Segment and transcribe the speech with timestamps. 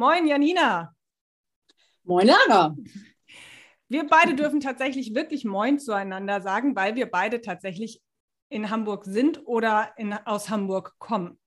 [0.00, 0.96] Moin, Janina.
[2.04, 2.74] Moin, Lara.
[3.88, 8.00] Wir beide dürfen tatsächlich wirklich Moin zueinander sagen, weil wir beide tatsächlich
[8.48, 11.38] in Hamburg sind oder in, aus Hamburg kommen.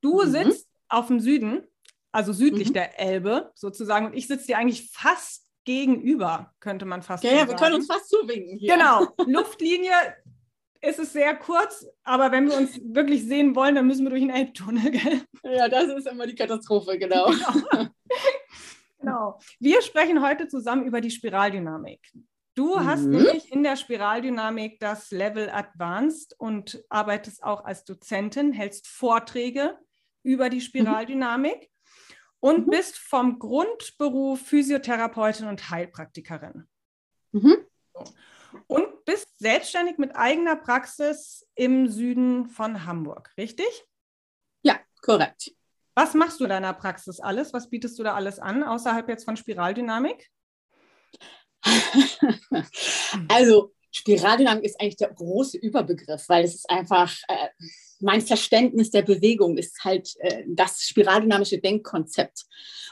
[0.00, 0.30] Du mhm.
[0.32, 1.62] sitzt auf dem Süden,
[2.10, 2.72] also südlich mhm.
[2.72, 7.42] der Elbe sozusagen, und ich sitze dir eigentlich fast gegenüber, könnte man fast ja, sagen.
[7.42, 8.74] Ja, wir können uns fast zuwinken hier.
[8.74, 9.92] Genau, Luftlinie
[10.80, 14.22] ist es sehr kurz, aber wenn wir uns wirklich sehen wollen, dann müssen wir durch
[14.22, 15.22] den Elbtunnel, gell?
[15.42, 17.26] Ja, das ist immer die Katastrophe, genau.
[17.70, 17.86] genau.
[18.98, 19.38] genau.
[19.58, 22.00] Wir sprechen heute zusammen über die Spiraldynamik.
[22.56, 23.10] Du hast mhm.
[23.10, 29.78] nämlich in der Spiraldynamik das Level Advanced und arbeitest auch als Dozentin, hältst Vorträge
[30.22, 30.62] über die mhm.
[30.62, 32.08] Spiraldynamik mhm.
[32.40, 36.66] und bist vom Grundberuf Physiotherapeutin und Heilpraktikerin.
[37.32, 37.58] Mhm.
[38.66, 43.66] Und bist selbstständig mit eigener Praxis im Süden von Hamburg, richtig?
[44.62, 45.52] Ja, korrekt.
[45.94, 47.52] Was machst du in deiner Praxis alles?
[47.52, 50.30] Was bietest du da alles an, außerhalb jetzt von Spiraldynamik?
[53.28, 57.48] also Spiraldynamik ist eigentlich der große Überbegriff, weil es ist einfach, äh,
[58.00, 62.44] mein Verständnis der Bewegung ist halt äh, das spiraldynamische Denkkonzept.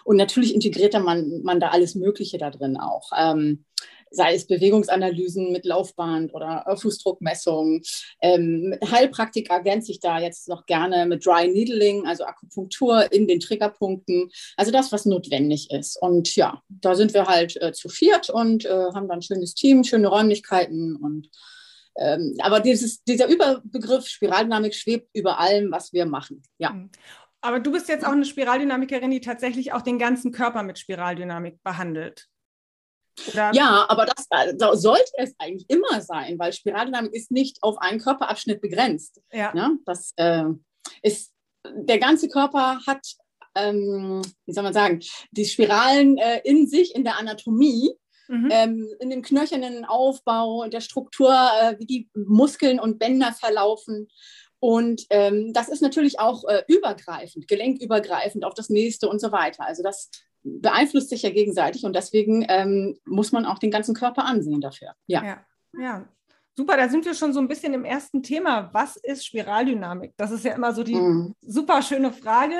[0.04, 3.10] Und natürlich integriert man, man da alles Mögliche da drin auch.
[3.14, 3.66] Ähm,
[4.14, 7.82] sei es Bewegungsanalysen mit Laufband oder Fußdruckmessungen.
[8.20, 13.40] Ähm, Heilpraktik ergänze ich da jetzt noch gerne mit Dry Needling, also Akupunktur in den
[13.40, 14.30] Triggerpunkten.
[14.56, 16.00] Also das, was notwendig ist.
[16.00, 19.54] Und ja, da sind wir halt äh, zu viert und äh, haben dann ein schönes
[19.54, 21.28] Team, schöne Räumlichkeiten und
[21.96, 26.42] ähm, aber dieses, dieser Überbegriff Spiraldynamik schwebt über allem, was wir machen.
[26.58, 26.70] Ja.
[26.70, 26.90] Mhm.
[27.40, 31.62] Aber du bist jetzt auch eine Spiraldynamikerin, die tatsächlich auch den ganzen Körper mit Spiraldynamik
[31.62, 32.26] behandelt.
[33.32, 33.52] Oder?
[33.54, 34.26] Ja, aber das,
[34.56, 39.20] das, sollte es eigentlich immer sein, weil Spiraldynamik ist nicht auf einen Körperabschnitt begrenzt.
[39.32, 39.54] Ja.
[39.54, 39.78] Ne?
[39.86, 40.44] Das äh,
[41.02, 41.32] ist,
[41.64, 43.06] der ganze Körper hat,
[43.54, 47.94] ähm, wie soll man sagen, die Spiralen äh, in sich, in der Anatomie,
[48.28, 48.48] mhm.
[48.50, 54.08] ähm, in dem knöchernen Aufbau, der Struktur, äh, wie die Muskeln und Bänder verlaufen.
[54.58, 59.64] Und ähm, das ist natürlich auch äh, übergreifend, gelenkübergreifend auf das nächste und so weiter.
[59.66, 60.10] Also das
[60.44, 64.92] beeinflusst sich ja gegenseitig und deswegen ähm, muss man auch den ganzen Körper ansehen dafür.
[65.06, 65.24] Ja.
[65.24, 65.46] ja.
[65.78, 66.08] ja.
[66.56, 68.70] Super, da sind wir schon so ein bisschen im ersten Thema.
[68.72, 70.12] Was ist Spiraldynamik?
[70.16, 71.34] Das ist ja immer so die mm.
[71.40, 72.54] super schöne Frage.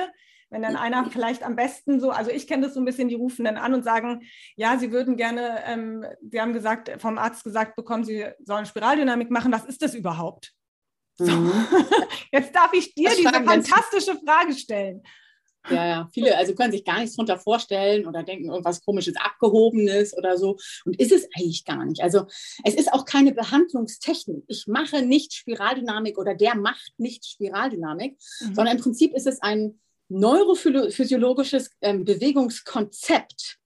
[0.49, 3.15] Wenn dann einer vielleicht am besten so, also ich kenne das so ein bisschen, die
[3.15, 4.21] rufen dann an und sagen,
[4.55, 9.31] ja, sie würden gerne, ähm, sie haben gesagt, vom Arzt gesagt bekommen, sie sollen Spiraldynamik
[9.31, 9.51] machen.
[9.51, 10.53] Was ist das überhaupt?
[11.17, 11.31] So.
[11.31, 11.51] Mhm.
[12.31, 15.03] Jetzt darf ich dir das diese fantastische Frage stellen.
[15.69, 20.15] Ja, ja, viele also können sich gar nichts darunter vorstellen oder denken irgendwas komisches, abgehobenes
[20.15, 20.57] oder so.
[20.85, 22.01] Und ist es eigentlich gar nicht.
[22.01, 22.25] Also
[22.63, 24.43] es ist auch keine Behandlungstechnik.
[24.47, 28.55] Ich mache nicht Spiraldynamik oder der macht nicht Spiraldynamik, mhm.
[28.55, 33.57] sondern im Prinzip ist es ein neurophysiologisches ähm, Bewegungskonzept.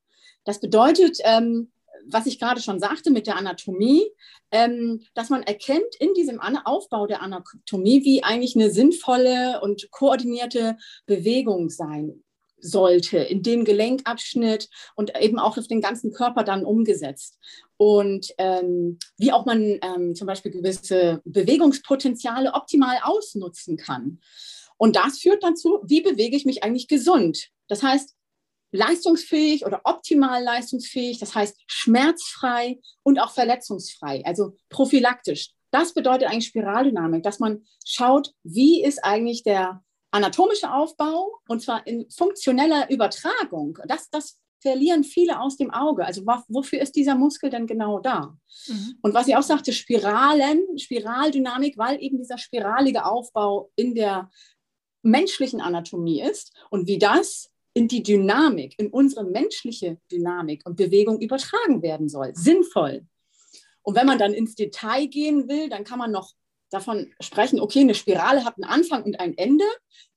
[0.45, 1.71] Das bedeutet, ähm,
[2.07, 4.03] was ich gerade schon sagte mit der Anatomie,
[4.51, 10.77] ähm, dass man erkennt in diesem Aufbau der Anatomie, wie eigentlich eine sinnvolle und koordinierte
[11.05, 12.23] Bewegung sein
[12.61, 17.37] sollte, in dem Gelenkabschnitt und eben auch auf den ganzen Körper dann umgesetzt.
[17.77, 24.19] Und ähm, wie auch man ähm, zum Beispiel gewisse Bewegungspotenziale optimal ausnutzen kann.
[24.77, 27.49] Und das führt dazu, wie bewege ich mich eigentlich gesund?
[27.67, 28.15] Das heißt,
[28.71, 35.51] leistungsfähig oder optimal leistungsfähig, das heißt schmerzfrei und auch verletzungsfrei, also prophylaktisch.
[35.71, 41.85] Das bedeutet eigentlich Spiraldynamik, dass man schaut, wie ist eigentlich der anatomische Aufbau und zwar
[41.85, 43.77] in funktioneller Übertragung.
[43.87, 46.05] Das, das verlieren viele aus dem Auge.
[46.05, 48.37] Also wofür ist dieser Muskel denn genau da?
[48.67, 48.97] Mhm.
[49.01, 54.29] Und was ich auch sagte, Spiralen, Spiraldynamik, weil eben dieser spiralige Aufbau in der
[55.01, 61.21] menschlichen Anatomie ist und wie das in die Dynamik, in unsere menschliche Dynamik und Bewegung
[61.21, 62.35] übertragen werden soll.
[62.35, 63.05] Sinnvoll.
[63.83, 66.33] Und wenn man dann ins Detail gehen will, dann kann man noch
[66.71, 69.63] davon sprechen, okay, eine Spirale hat einen Anfang und ein Ende.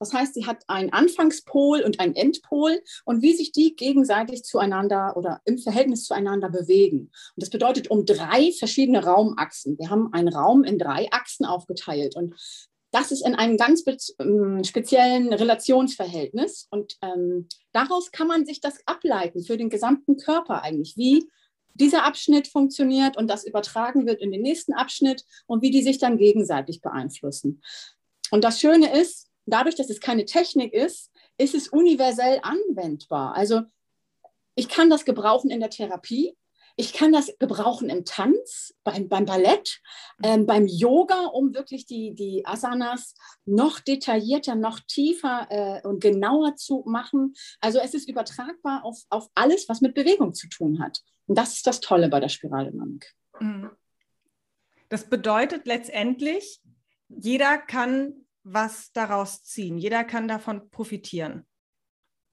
[0.01, 5.17] Das heißt, sie hat einen Anfangspol und einen Endpol und wie sich die gegenseitig zueinander
[5.17, 7.13] oder im Verhältnis zueinander bewegen.
[7.37, 9.79] Und das bedeutet um drei verschiedene Raumachsen.
[9.79, 12.35] Wir haben einen Raum in drei Achsen aufgeteilt und
[12.93, 13.85] das ist in einem ganz
[14.21, 20.63] ähm, speziellen Relationsverhältnis und ähm, daraus kann man sich das ableiten für den gesamten Körper
[20.63, 21.27] eigentlich, wie
[21.75, 25.99] dieser Abschnitt funktioniert und das übertragen wird in den nächsten Abschnitt und wie die sich
[25.99, 27.63] dann gegenseitig beeinflussen.
[28.31, 33.35] Und das Schöne ist, dadurch, dass es keine Technik ist, ist es universell anwendbar.
[33.35, 33.63] Also
[34.55, 36.37] ich kann das gebrauchen in der Therapie,
[36.77, 39.81] ich kann das gebrauchen im Tanz, beim, beim Ballett,
[40.19, 40.25] mhm.
[40.25, 43.15] ähm, beim Yoga, um wirklich die, die Asanas
[43.45, 47.35] noch detaillierter, noch tiefer äh, und genauer zu machen.
[47.61, 51.01] Also es ist übertragbar auf, auf alles, was mit Bewegung zu tun hat.
[51.27, 53.13] Und das ist das Tolle bei der Spiraldynamik.
[53.41, 53.71] Mhm.
[54.89, 56.61] Das bedeutet letztendlich,
[57.09, 59.79] jeder kann was daraus ziehen.
[59.79, 61.47] Jeder kann davon profitieren.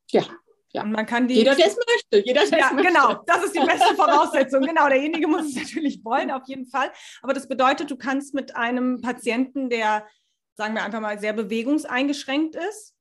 [0.10, 0.26] Ja,
[0.72, 0.84] ja.
[0.84, 2.28] Und man kann die, jeder, der es möchte.
[2.28, 2.88] Jeder, der ja, möchte.
[2.88, 4.62] Genau, das ist die beste Voraussetzung.
[4.62, 6.92] genau, derjenige muss es natürlich wollen, auf jeden Fall.
[7.22, 10.08] Aber das bedeutet, du kannst mit einem Patienten, der,
[10.56, 12.94] sagen wir einfach mal, sehr bewegungseingeschränkt ist,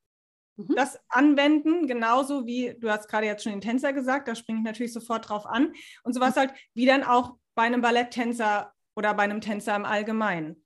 [0.55, 0.75] mhm.
[0.75, 4.65] das anwenden, genauso wie, du hast gerade jetzt schon den Tänzer gesagt, da springe ich
[4.65, 5.73] natürlich sofort drauf an.
[6.03, 10.65] Und sowas halt, wie dann auch bei einem Balletttänzer oder bei einem Tänzer im Allgemeinen.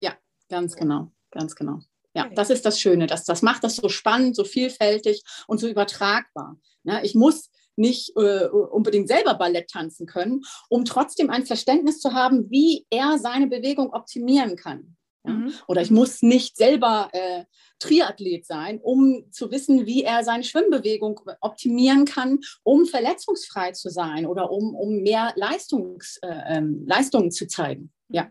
[0.00, 0.14] Ja,
[0.48, 1.80] ganz genau, ganz genau.
[2.14, 3.06] Ja, das ist das Schöne.
[3.06, 6.58] Das, das macht das so spannend, so vielfältig und so übertragbar.
[6.84, 12.12] Ja, ich muss nicht äh, unbedingt selber Ballett tanzen können, um trotzdem ein Verständnis zu
[12.12, 14.96] haben, wie er seine Bewegung optimieren kann.
[15.24, 15.32] Ja?
[15.32, 15.54] Mhm.
[15.68, 17.44] Oder ich muss nicht selber äh,
[17.78, 24.26] Triathlet sein, um zu wissen, wie er seine Schwimmbewegung optimieren kann, um verletzungsfrei zu sein
[24.26, 27.92] oder um, um mehr Leistungs, äh, ähm, Leistungen zu zeigen.
[28.08, 28.30] Ja.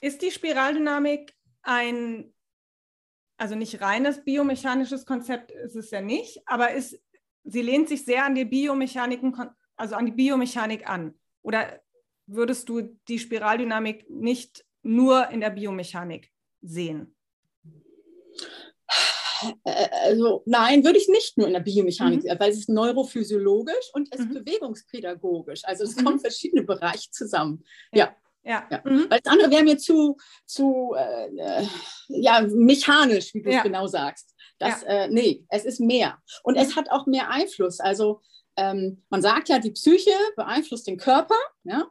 [0.00, 2.32] Ist die Spiraldynamik ein
[3.42, 7.02] also nicht reines biomechanisches Konzept ist es ja nicht, aber ist,
[7.42, 9.34] sie lehnt sich sehr an die Biomechaniken,
[9.74, 11.18] also an die Biomechanik an.
[11.42, 11.80] Oder
[12.28, 16.30] würdest du die Spiraldynamik nicht nur in der Biomechanik
[16.60, 17.16] sehen?
[19.64, 22.38] Äh, also nein, würde ich nicht nur in der Biomechanik, mhm.
[22.38, 24.44] weil es ist neurophysiologisch und es ist mhm.
[24.44, 25.64] bewegungspädagogisch.
[25.64, 26.04] Also es mhm.
[26.04, 27.64] kommen verschiedene Bereiche zusammen.
[27.92, 28.04] Ja.
[28.04, 28.16] ja.
[28.44, 28.66] Ja.
[28.70, 28.80] ja.
[28.84, 29.06] Mhm.
[29.08, 30.16] Weil das andere wäre mir zu,
[30.46, 31.66] zu äh,
[32.08, 33.58] ja, mechanisch, wie du ja.
[33.58, 34.34] es genau sagst.
[34.58, 34.88] Das, ja.
[34.88, 36.18] äh, nee, es ist mehr.
[36.42, 37.80] Und es hat auch mehr Einfluss.
[37.80, 38.20] Also
[38.56, 41.86] ähm, man sagt ja, die Psyche beeinflusst den Körper, ja?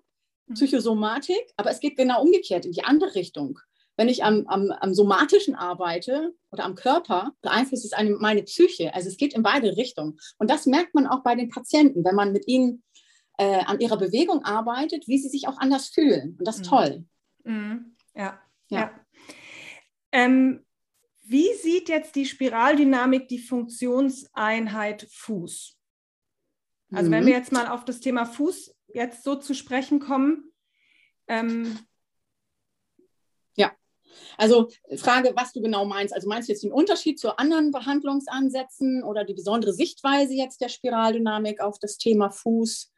[0.48, 0.54] Mhm.
[0.54, 3.60] Psychosomatik, aber es geht genau umgekehrt in die andere Richtung.
[3.98, 8.94] Wenn ich am, am, am somatischen arbeite oder am Körper, beeinflusst es eine, meine Psyche.
[8.96, 10.18] Also es geht in beide Richtungen.
[10.38, 12.84] Und das merkt man auch bei den Patienten, wenn man mit ihnen
[13.42, 16.36] äh, an ihrer Bewegung arbeitet, wie sie sich auch anders fühlen.
[16.38, 16.70] Und das ist mhm.
[16.70, 17.06] toll.
[17.44, 17.96] Mhm.
[18.14, 18.40] Ja,
[18.70, 18.80] ja.
[18.80, 19.06] ja.
[20.12, 20.64] Ähm,
[21.24, 25.76] wie sieht jetzt die Spiraldynamik die Funktionseinheit Fuß?
[26.92, 27.14] Also mhm.
[27.14, 30.52] wenn wir jetzt mal auf das Thema Fuß jetzt so zu sprechen kommen.
[31.28, 31.80] Ähm,
[33.56, 33.72] ja,
[34.38, 36.14] also Frage, was du genau meinst.
[36.14, 40.70] Also meinst du jetzt den Unterschied zu anderen Behandlungsansätzen oder die besondere Sichtweise jetzt der
[40.70, 42.92] Spiraldynamik auf das Thema Fuß?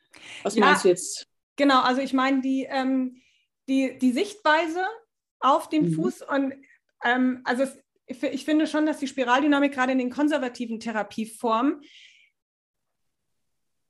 [0.43, 1.27] Was ja, meinst du jetzt?
[1.55, 3.21] Genau, also ich meine die, ähm,
[3.67, 4.85] die, die Sichtweise
[5.39, 5.93] auf dem mhm.
[5.93, 6.53] Fuß und
[7.03, 7.77] ähm, also es,
[8.07, 11.81] ich finde schon, dass die Spiraldynamik gerade in den konservativen Therapieformen,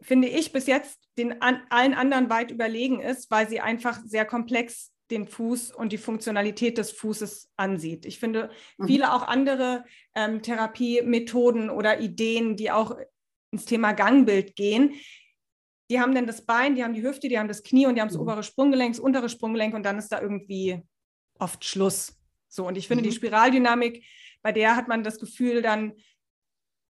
[0.02, 4.26] finde ich, bis jetzt den an, allen anderen weit überlegen ist, weil sie einfach sehr
[4.26, 8.06] komplex den Fuß und die Funktionalität des Fußes ansieht.
[8.06, 8.88] Ich finde mhm.
[8.88, 9.86] viele auch andere
[10.16, 12.98] ähm, Therapiemethoden oder Ideen, die auch
[13.52, 14.94] ins Thema Gangbild gehen,
[15.94, 18.02] die haben dann das Bein, die haben die Hüfte, die haben das Knie und die
[18.02, 18.24] haben das mhm.
[18.24, 20.82] obere Sprunggelenk, das untere Sprunggelenk und dann ist da irgendwie
[21.38, 22.18] oft Schluss.
[22.48, 23.10] So, und ich finde mhm.
[23.10, 24.04] die Spiraldynamik,
[24.42, 25.94] bei der hat man das Gefühl, dann,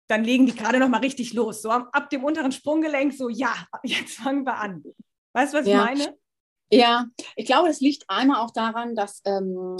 [0.08, 1.62] dann legen die gerade noch mal richtig los.
[1.62, 3.54] So ab dem unteren Sprunggelenk, so ja,
[3.84, 4.84] jetzt fangen wir an.
[5.34, 5.84] Weißt du, was ja.
[5.84, 6.18] ich meine?
[6.72, 7.06] Ja,
[7.36, 9.78] ich glaube, das liegt einmal auch daran, dass ähm,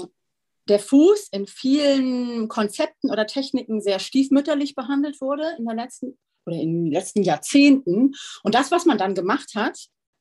[0.68, 6.16] der Fuß in vielen Konzepten oder Techniken sehr stiefmütterlich behandelt wurde in der letzten
[6.48, 8.14] oder in den letzten Jahrzehnten.
[8.42, 9.78] Und das, was man dann gemacht hat,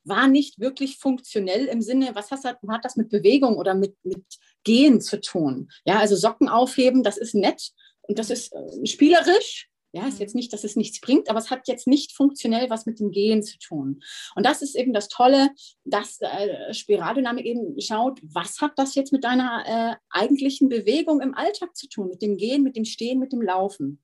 [0.07, 4.23] war nicht wirklich funktionell im Sinne, was hat, hat das mit Bewegung oder mit, mit
[4.63, 5.69] Gehen zu tun?
[5.85, 7.71] Ja, also Socken aufheben, das ist nett
[8.03, 9.69] und das ist äh, spielerisch.
[9.93, 12.85] Ja, ist jetzt nicht, dass es nichts bringt, aber es hat jetzt nicht funktionell was
[12.85, 14.03] mit dem Gehen zu tun.
[14.35, 15.49] Und das ist eben das Tolle,
[15.85, 21.33] dass äh, Spiraldynamik eben schaut, was hat das jetzt mit deiner äh, eigentlichen Bewegung im
[21.33, 24.03] Alltag zu tun, mit dem Gehen, mit dem Stehen, mit dem Laufen.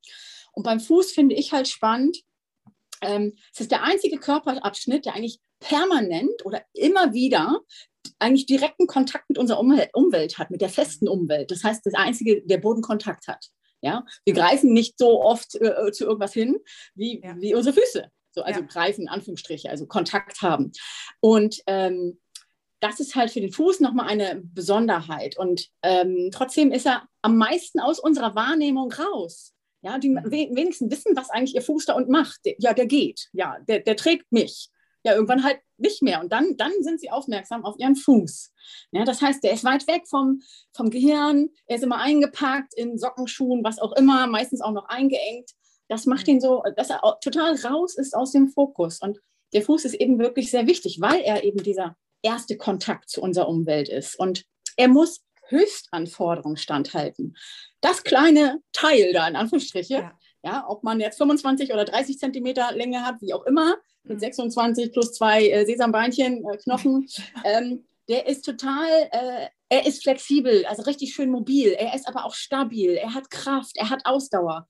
[0.54, 2.18] Und beim Fuß finde ich halt spannend,
[3.02, 7.60] ähm, es ist der einzige Körperabschnitt, der eigentlich permanent oder immer wieder
[8.20, 11.52] eigentlich direkten Kontakt mit unserer Umwelt hat, mit der festen Umwelt.
[11.52, 13.46] Das heißt, das einzige, der Bodenkontakt hat.
[13.82, 14.06] Ja?
[14.26, 16.58] Wir greifen nicht so oft äh, zu irgendwas hin
[16.96, 17.36] wie, ja.
[17.40, 18.10] wie unsere Füße.
[18.32, 18.66] So, also ja.
[18.66, 20.72] greifen, Anführungsstriche, also Kontakt haben.
[21.20, 22.20] Und ähm,
[22.80, 25.38] das ist halt für den Fuß nochmal eine Besonderheit.
[25.38, 29.54] Und ähm, trotzdem ist er am meisten aus unserer Wahrnehmung raus.
[29.84, 30.32] Ja, die mhm.
[30.32, 32.40] wenigsten wissen, was eigentlich ihr Fuß da und macht.
[32.58, 33.30] Ja, der geht.
[33.34, 34.70] Ja, der, der trägt mich.
[35.04, 36.22] Ja, irgendwann halt nicht mehr.
[36.22, 38.54] Und dann, dann sind sie aufmerksam auf ihren Fuß.
[38.92, 41.50] Ja, das heißt, der ist weit weg vom, vom Gehirn.
[41.66, 45.52] Er ist immer eingepackt in Sockenschuhen, was auch immer, meistens auch noch eingeengt.
[45.90, 46.36] Das macht mhm.
[46.36, 49.02] ihn so, dass er total raus ist aus dem Fokus.
[49.02, 49.20] Und
[49.52, 53.50] der Fuß ist eben wirklich sehr wichtig, weil er eben dieser erste Kontakt zu unserer
[53.50, 54.18] Umwelt ist.
[54.18, 54.46] Und
[54.78, 57.36] er muss Höchstanforderungen standhalten.
[57.84, 60.20] Das kleine Teil da in Anführungsstriche, ja.
[60.42, 60.66] ja.
[60.68, 64.92] ob man jetzt 25 oder 30 Zentimeter Länge hat, wie auch immer, mit 26 mhm.
[64.94, 67.08] plus zwei äh, Sesambeinchen, äh, Knochen,
[67.44, 71.72] ähm, der ist total, äh, er ist flexibel, also richtig schön mobil.
[71.72, 74.68] Er ist aber auch stabil, er hat Kraft, er hat Ausdauer.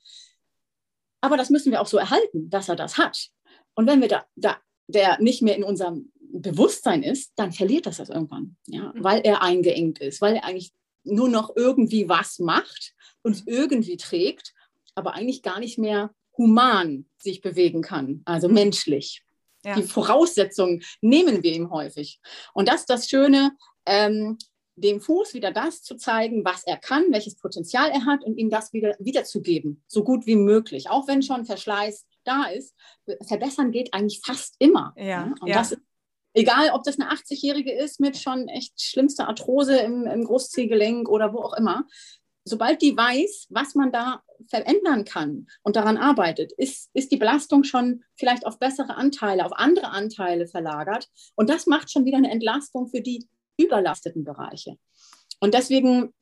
[1.22, 3.30] Aber das müssen wir auch so erhalten, dass er das hat.
[3.76, 7.98] Und wenn wir da, da der nicht mehr in unserem Bewusstsein ist, dann verliert das
[7.98, 9.04] das irgendwann, ja, mhm.
[9.04, 14.54] weil er eingeengt ist, weil er eigentlich nur noch irgendwie was macht, uns irgendwie trägt,
[14.96, 18.56] aber eigentlich gar nicht mehr human sich bewegen kann, also mhm.
[18.56, 19.24] menschlich.
[19.66, 19.76] Ja.
[19.76, 22.20] Die Voraussetzungen nehmen wir ihm häufig.
[22.54, 23.52] Und das ist das Schöne,
[23.86, 24.38] ähm,
[24.76, 28.50] dem Fuß wieder das zu zeigen, was er kann, welches Potenzial er hat und ihm
[28.50, 30.90] das wieder wiederzugeben, so gut wie möglich.
[30.90, 32.76] Auch wenn schon Verschleiß da ist,
[33.28, 34.94] verbessern geht eigentlich fast immer.
[34.98, 35.56] Ja, und ja.
[35.56, 35.82] das ist
[36.34, 41.34] egal, ob das eine 80-Jährige ist mit schon echt schlimmster Arthrose im, im Großzehgelenk oder
[41.34, 41.86] wo auch immer.
[42.46, 47.64] Sobald die weiß, was man da verändern kann und daran arbeitet, ist, ist die Belastung
[47.64, 51.08] schon vielleicht auf bessere Anteile, auf andere Anteile verlagert.
[51.36, 54.78] Und das macht schon wieder eine Entlastung für die überlasteten Bereiche.
[55.40, 56.14] Und deswegen,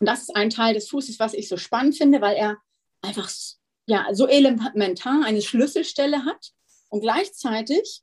[0.00, 2.58] das ist ein Teil des Fußes, was ich so spannend finde, weil er
[3.02, 3.30] einfach
[3.86, 6.52] ja, so elementar eine Schlüsselstelle hat.
[6.88, 8.02] Und gleichzeitig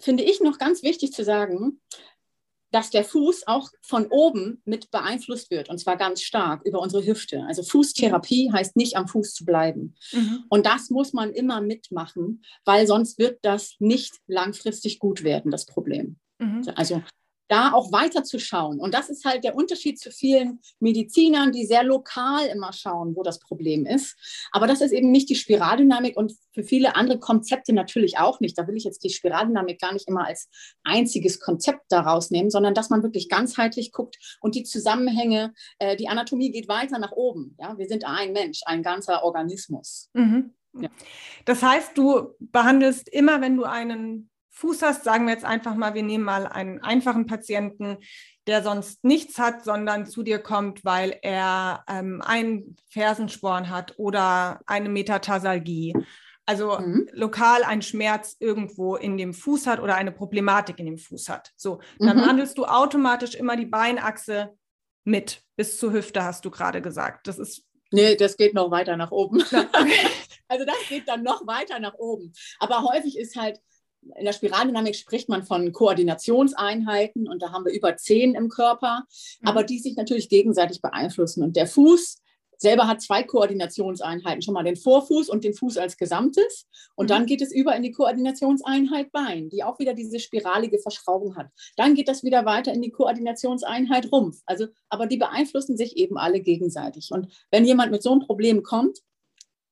[0.00, 1.80] finde ich noch ganz wichtig zu sagen,
[2.72, 7.04] dass der Fuß auch von oben mit beeinflusst wird und zwar ganz stark über unsere
[7.04, 7.44] Hüfte.
[7.48, 9.96] Also Fußtherapie heißt nicht am Fuß zu bleiben.
[10.12, 10.44] Mhm.
[10.48, 15.66] Und das muss man immer mitmachen, weil sonst wird das nicht langfristig gut werden, das
[15.66, 16.18] Problem.
[16.38, 16.62] Mhm.
[16.76, 17.02] Also
[17.50, 18.78] da auch weiter zu schauen.
[18.78, 23.24] Und das ist halt der Unterschied zu vielen Medizinern, die sehr lokal immer schauen, wo
[23.24, 24.16] das Problem ist.
[24.52, 28.56] Aber das ist eben nicht die Spiraldynamik und für viele andere Konzepte natürlich auch nicht.
[28.56, 30.48] Da will ich jetzt die Spiraldynamik gar nicht immer als
[30.84, 36.08] einziges Konzept daraus nehmen, sondern dass man wirklich ganzheitlich guckt und die Zusammenhänge, äh, die
[36.08, 37.56] Anatomie geht weiter nach oben.
[37.58, 40.08] Ja, wir sind ein Mensch, ein ganzer Organismus.
[40.12, 40.54] Mhm.
[40.78, 40.88] Ja.
[41.46, 45.94] Das heißt, du behandelst immer, wenn du einen Fuß hast, sagen wir jetzt einfach mal,
[45.94, 47.98] wir nehmen mal einen einfachen Patienten,
[48.46, 54.60] der sonst nichts hat, sondern zu dir kommt, weil er ähm, einen Fersensporn hat oder
[54.66, 55.94] eine Metatarsalgie.
[56.46, 57.08] Also mhm.
[57.12, 61.52] lokal ein Schmerz irgendwo in dem Fuß hat oder eine Problematik in dem Fuß hat.
[61.56, 62.26] So, dann mhm.
[62.26, 64.56] handelst du automatisch immer die Beinachse
[65.04, 67.28] mit bis zur Hüfte, hast du gerade gesagt.
[67.28, 69.42] Das ist Nee, das geht noch weiter nach oben.
[70.48, 72.32] also das geht dann noch weiter nach oben.
[72.60, 73.60] Aber häufig ist halt
[74.16, 79.04] in der Spiraldynamik spricht man von Koordinationseinheiten und da haben wir über zehn im Körper,
[79.40, 79.48] mhm.
[79.48, 81.42] aber die sich natürlich gegenseitig beeinflussen.
[81.42, 82.18] Und der Fuß
[82.56, 86.66] selber hat zwei Koordinationseinheiten, schon mal den Vorfuß und den Fuß als Gesamtes.
[86.94, 87.08] Und mhm.
[87.08, 91.48] dann geht es über in die Koordinationseinheit Bein, die auch wieder diese spiralige Verschraubung hat.
[91.76, 94.40] Dann geht das wieder weiter in die Koordinationseinheit Rumpf.
[94.46, 97.10] Also, aber die beeinflussen sich eben alle gegenseitig.
[97.12, 98.98] Und wenn jemand mit so einem Problem kommt,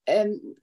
[0.07, 0.57] ähm,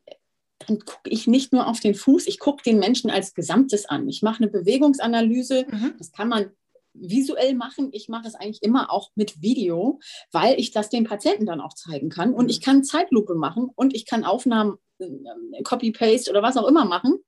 [0.68, 4.08] dann gucke ich nicht nur auf den Fuß, ich gucke den Menschen als Gesamtes an.
[4.08, 5.94] Ich mache eine Bewegungsanalyse, mhm.
[5.98, 6.52] das kann man
[6.94, 7.90] visuell machen.
[7.92, 10.00] Ich mache es eigentlich immer auch mit Video,
[10.32, 12.34] weil ich das den Patienten dann auch zeigen kann.
[12.34, 16.86] Und ich kann Zeitlupe machen und ich kann Aufnahmen, äh, Copy-Paste oder was auch immer
[16.86, 17.20] machen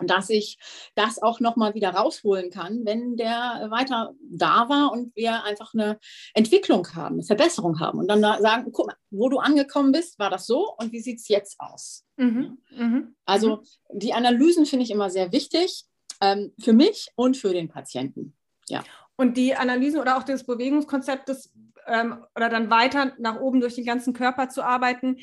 [0.00, 0.58] dass ich
[0.94, 5.98] das auch nochmal wieder rausholen kann, wenn der weiter da war und wir einfach eine
[6.34, 10.30] Entwicklung haben, eine Verbesserung haben und dann sagen, guck mal, wo du angekommen bist, war
[10.30, 12.04] das so und wie sieht es jetzt aus?
[12.16, 12.58] Mhm.
[12.70, 13.16] Mhm.
[13.24, 13.98] Also mhm.
[13.98, 15.84] die Analysen finde ich immer sehr wichtig
[16.20, 18.36] ähm, für mich und für den Patienten.
[18.68, 18.84] Ja.
[19.16, 21.52] Und die Analysen oder auch das Bewegungskonzept des,
[21.86, 25.16] ähm, oder dann weiter nach oben durch den ganzen Körper zu arbeiten,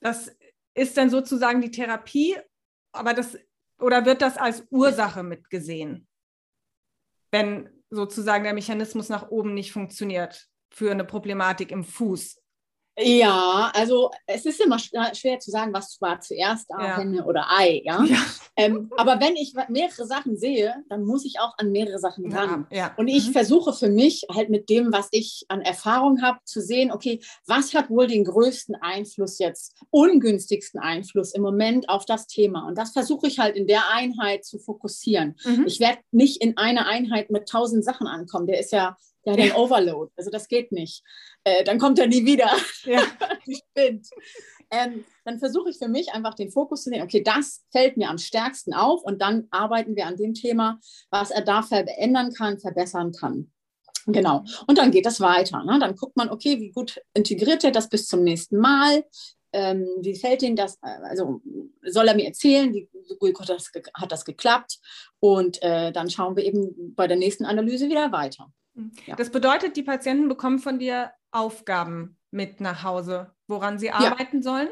[0.00, 0.30] das
[0.74, 2.36] ist dann sozusagen die Therapie,
[2.92, 3.38] aber das
[3.82, 6.08] oder wird das als Ursache mitgesehen,
[7.30, 12.39] wenn sozusagen der Mechanismus nach oben nicht funktioniert für eine Problematik im Fuß?
[13.02, 16.98] Ja, also es ist immer schwer zu sagen, was war zuerst, ja.
[16.98, 17.82] Henne oder Ei.
[17.84, 18.04] Ja?
[18.04, 18.18] ja.
[18.56, 22.66] Ähm, aber wenn ich mehrere Sachen sehe, dann muss ich auch an mehrere Sachen ran.
[22.70, 23.32] Ja, Und ich mhm.
[23.32, 27.74] versuche für mich halt mit dem, was ich an Erfahrung habe, zu sehen, okay, was
[27.74, 32.66] hat wohl den größten Einfluss jetzt, ungünstigsten Einfluss im Moment auf das Thema.
[32.66, 35.36] Und das versuche ich halt in der Einheit zu fokussieren.
[35.44, 35.64] Mhm.
[35.66, 38.46] Ich werde nicht in einer Einheit mit tausend Sachen ankommen.
[38.46, 40.12] Der ist ja ja, den Overload.
[40.16, 41.02] Also das geht nicht.
[41.44, 42.50] Äh, dann kommt er nie wieder.
[42.84, 43.02] Ja.
[43.46, 44.08] Die spinnt.
[44.70, 48.08] Ähm, dann versuche ich für mich einfach den Fokus zu nehmen, okay, das fällt mir
[48.08, 50.78] am stärksten auf und dann arbeiten wir an dem Thema,
[51.10, 53.50] was er da verändern kann, verbessern kann.
[54.06, 54.44] Genau.
[54.68, 55.64] Und dann geht das weiter.
[55.64, 55.78] Ne?
[55.80, 59.04] Dann guckt man, okay, wie gut integriert er das bis zum nächsten Mal?
[59.52, 60.78] ähm, wie fällt Ihnen das?
[60.82, 61.40] Also
[61.82, 64.78] soll er mir erzählen, wie gut hat das, hat das geklappt?
[65.18, 68.52] Und äh, dann schauen wir eben bei der nächsten Analyse wieder weiter.
[68.80, 68.92] Mhm.
[69.06, 69.16] Ja.
[69.16, 74.42] Das bedeutet, die Patienten bekommen von dir Aufgaben mit nach Hause, woran sie arbeiten ja.
[74.42, 74.68] sollen?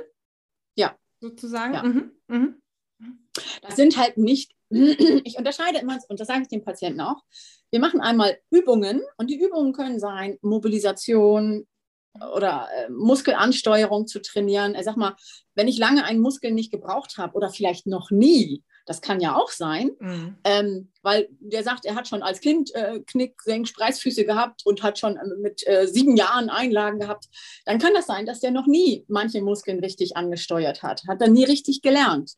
[0.77, 0.97] Ja.
[1.21, 1.75] Sozusagen?
[1.75, 1.83] Ja.
[1.83, 2.13] Mhm.
[2.29, 2.63] Mhm.
[3.63, 7.23] Das sind halt nicht, ich unterscheide immer, und das sage ich den Patienten auch,
[7.71, 11.67] wir machen einmal Übungen und die Übungen können sein Mobilisation,
[12.21, 14.75] oder äh, Muskelansteuerung zu trainieren.
[14.75, 15.17] Ich sag mal,
[15.55, 19.37] wenn ich lange einen Muskel nicht gebraucht habe oder vielleicht noch nie, das kann ja
[19.37, 20.39] auch sein, mhm.
[20.45, 24.83] ähm, weil der sagt, er hat schon als Kind äh, Knick, Senk, Spreizfüße gehabt und
[24.83, 27.27] hat schon äh, mit äh, sieben Jahren Einlagen gehabt,
[27.67, 31.29] dann kann das sein, dass der noch nie manche Muskeln richtig angesteuert hat, hat er
[31.29, 32.33] nie richtig gelernt.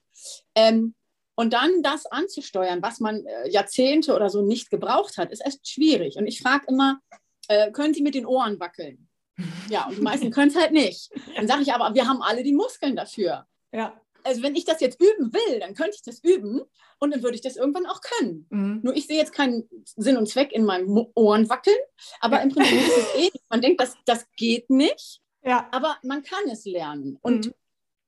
[0.55, 0.95] Ähm,
[1.37, 5.67] und dann das anzusteuern, was man äh, Jahrzehnte oder so nicht gebraucht hat, ist echt
[5.67, 6.17] schwierig.
[6.17, 7.01] Und ich frage immer,
[7.49, 9.09] äh, können Sie mit den Ohren wackeln?
[9.71, 11.11] Ja, und die meisten können es halt nicht.
[11.37, 13.47] Dann sage ich aber, wir haben alle die Muskeln dafür.
[13.73, 14.00] Ja.
[14.25, 16.63] Also wenn ich das jetzt üben will, dann könnte ich das üben
[16.99, 18.47] und dann würde ich das irgendwann auch können.
[18.51, 18.81] Mhm.
[18.83, 21.79] Nur ich sehe jetzt keinen Sinn und Zweck in meinen Ohren wackeln,
[22.21, 25.69] aber im Prinzip ist es eh, man denkt, das, das geht nicht, ja.
[25.73, 27.19] aber man kann es lernen.
[27.23, 27.55] Und mhm.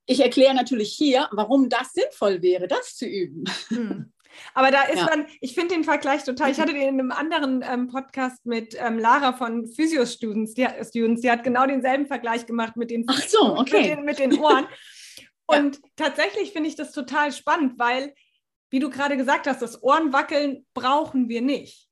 [0.05, 3.45] ich erkläre natürlich hier, warum das sinnvoll wäre, das zu üben.
[3.69, 4.13] Mhm.
[4.53, 5.07] Aber da ist ja.
[5.07, 8.75] dann, ich finde den Vergleich total, ich hatte den in einem anderen ähm, Podcast mit
[8.79, 13.05] ähm, Lara von Physio Students die, Students, die hat genau denselben Vergleich gemacht mit den,
[13.07, 13.81] Ach so, okay.
[13.81, 14.67] mit, den, mit den Ohren.
[15.59, 15.81] Und ja.
[15.95, 18.13] tatsächlich finde ich das total spannend, weil,
[18.69, 21.89] wie du gerade gesagt hast, das Ohrenwackeln brauchen wir nicht.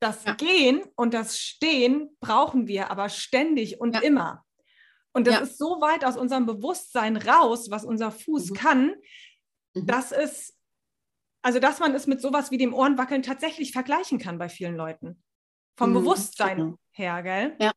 [0.00, 0.34] Das ja.
[0.34, 4.44] Gehen und das Stehen brauchen wir aber ständig und immer.
[5.12, 8.54] Und das ist so weit aus unserem Bewusstsein raus, was unser Fuß mhm.
[8.54, 8.94] kann,
[9.74, 9.86] mhm.
[9.86, 10.54] dass es
[11.44, 15.22] also, dass man es mit sowas wie dem Ohrenwackeln tatsächlich vergleichen kann bei vielen Leuten.
[15.76, 17.54] Vom mhm, Bewusstsein her, gell?
[17.60, 17.72] Ja.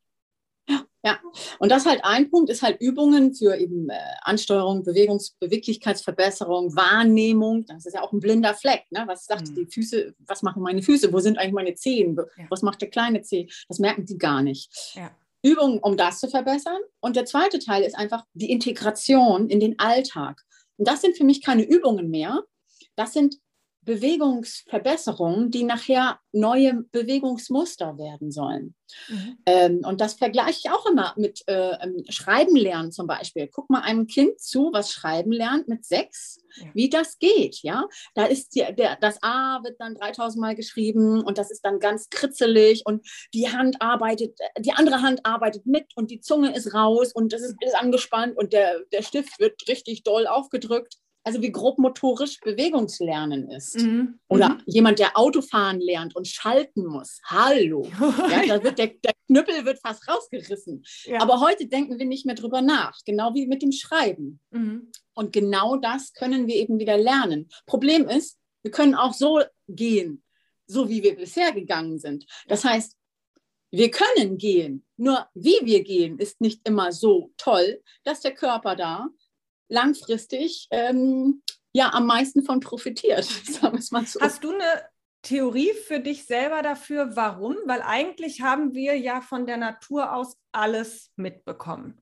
[1.04, 1.20] Ja,
[1.60, 7.64] und das halt ein Punkt ist halt Übungen für eben äh, Ansteuerung, Bewegungs-, Beweglichkeitsverbesserung, Wahrnehmung.
[7.66, 8.84] Das ist ja auch ein blinder Fleck.
[8.90, 9.04] Ne?
[9.06, 9.54] Was sagt mhm.
[9.54, 10.14] die Füße?
[10.26, 11.12] Was machen meine Füße?
[11.12, 12.16] Wo sind eigentlich meine Zehen?
[12.16, 12.44] Ja.
[12.50, 13.48] Was macht der kleine Zeh?
[13.68, 14.94] Das merken die gar nicht.
[14.94, 15.10] Ja.
[15.42, 16.80] Übungen, um das zu verbessern.
[17.00, 20.42] Und der zweite Teil ist einfach die Integration in den Alltag.
[20.78, 22.42] Und das sind für mich keine Übungen mehr.
[22.96, 23.36] Das sind
[23.88, 28.74] Bewegungsverbesserungen, die nachher neue Bewegungsmuster werden sollen.
[29.08, 29.38] Mhm.
[29.46, 33.48] Ähm, und das vergleiche ich auch immer mit äh, ähm, Schreiben lernen zum Beispiel.
[33.48, 36.66] Guck mal einem Kind zu, was Schreiben lernt mit sechs, ja.
[36.74, 37.62] wie das geht.
[37.62, 41.64] Ja, da ist die, der, das A wird dann 3000 Mal geschrieben und das ist
[41.64, 46.54] dann ganz kritzelig und die Hand arbeitet, die andere Hand arbeitet mit und die Zunge
[46.54, 50.98] ist raus und das ist, ist angespannt und der, der Stift wird richtig doll aufgedrückt
[51.28, 53.76] also wie grobmotorisch Bewegungslernen ist.
[53.76, 54.18] Mhm.
[54.28, 54.62] Oder mhm.
[54.64, 57.20] jemand, der Autofahren lernt und schalten muss.
[57.24, 57.86] Hallo.
[58.00, 60.82] ja, da wird der, der, Knüppel wird fast rausgerissen.
[61.04, 61.20] Ja.
[61.20, 64.40] Aber heute denken wir nicht mehr drüber nach, genau wie mit dem Schreiben.
[64.50, 64.90] Mhm.
[65.12, 67.50] Und genau das können wir eben wieder lernen.
[67.66, 70.22] Problem ist, wir können auch so gehen,
[70.66, 72.24] so wie wir bisher gegangen sind.
[72.46, 72.96] Das heißt,
[73.70, 78.76] wir können gehen, nur wie wir gehen, ist nicht immer so toll, dass der Körper
[78.76, 79.08] da
[79.68, 84.20] langfristig ähm, ja am meisten von profitiert, sagen wir es mal so.
[84.20, 84.82] Hast du eine
[85.22, 87.56] Theorie für dich selber dafür, warum?
[87.66, 92.00] Weil eigentlich haben wir ja von der Natur aus alles mitbekommen.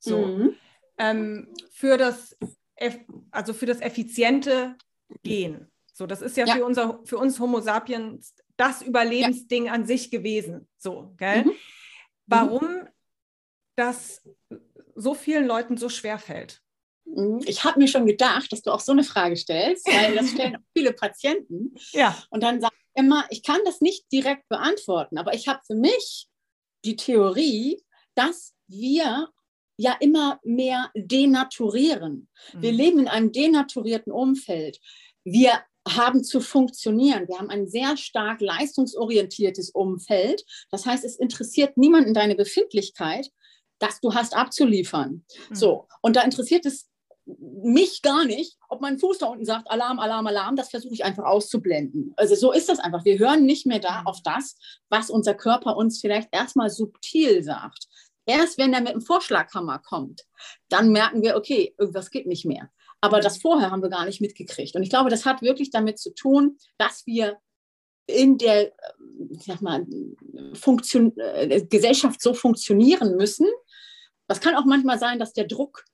[0.00, 0.18] So.
[0.18, 0.56] Mhm.
[0.98, 2.36] Ähm, für das
[3.30, 4.76] also für das effiziente
[5.22, 5.70] Gehen.
[5.92, 6.54] So, das ist ja, ja.
[6.54, 9.72] Für, unser, für uns Homo sapiens das Überlebensding ja.
[9.72, 10.68] an sich gewesen.
[10.76, 11.44] So, gell?
[11.44, 11.52] Mhm.
[12.26, 12.88] Warum
[13.76, 14.22] das
[14.94, 16.62] so vielen Leuten so schwer fällt?
[17.14, 17.40] Mhm.
[17.46, 20.56] Ich habe mir schon gedacht, dass du auch so eine Frage stellst, weil das stellen
[20.56, 21.74] auch viele Patienten.
[21.92, 22.16] Ja.
[22.30, 25.76] Und dann sage ich immer, ich kann das nicht direkt beantworten, aber ich habe für
[25.76, 26.28] mich
[26.84, 27.82] die Theorie,
[28.14, 29.28] dass wir
[29.76, 32.28] ja immer mehr denaturieren.
[32.52, 32.62] Mhm.
[32.62, 34.80] Wir leben in einem denaturierten Umfeld.
[35.24, 37.28] Wir haben zu funktionieren.
[37.28, 40.44] Wir haben ein sehr stark leistungsorientiertes Umfeld.
[40.70, 43.30] Das heißt, es interessiert niemanden deine Befindlichkeit,
[43.78, 45.24] dass du hast abzuliefern.
[45.50, 45.54] Mhm.
[45.54, 46.88] So, und da interessiert es
[47.36, 51.04] mich gar nicht, ob mein Fuß da unten sagt, Alarm, Alarm, Alarm, das versuche ich
[51.04, 52.14] einfach auszublenden.
[52.16, 53.04] Also so ist das einfach.
[53.04, 54.56] Wir hören nicht mehr da auf das,
[54.88, 57.86] was unser Körper uns vielleicht erstmal subtil sagt.
[58.26, 60.24] Erst wenn er mit dem Vorschlaghammer kommt,
[60.68, 62.70] dann merken wir, okay, irgendwas geht nicht mehr.
[63.00, 64.74] Aber das vorher haben wir gar nicht mitgekriegt.
[64.74, 67.38] Und ich glaube, das hat wirklich damit zu tun, dass wir
[68.06, 68.72] in der
[69.46, 69.86] sag mal,
[70.54, 73.46] Funktion, äh, Gesellschaft so funktionieren müssen.
[74.26, 75.84] Das kann auch manchmal sein, dass der Druck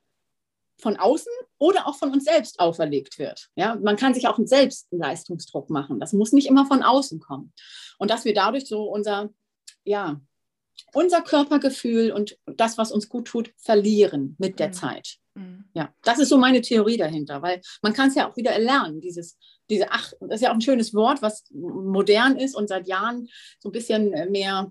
[0.84, 3.48] von außen oder auch von uns selbst auferlegt wird.
[3.56, 5.98] Ja, man kann sich auch selbst einen Leistungsdruck machen.
[5.98, 7.52] Das muss nicht immer von außen kommen.
[7.98, 9.30] Und dass wir dadurch so unser,
[9.82, 10.20] ja,
[10.92, 14.72] unser Körpergefühl und das, was uns gut tut, verlieren mit der mhm.
[14.72, 15.16] Zeit.
[15.34, 15.64] Mhm.
[15.74, 19.00] Ja, das ist so meine Theorie dahinter, weil man kann es ja auch wieder erlernen,
[19.00, 19.36] dieses,
[19.68, 23.28] diese Ach, das ist ja auch ein schönes Wort, was modern ist und seit Jahren
[23.58, 24.70] so ein bisschen mehr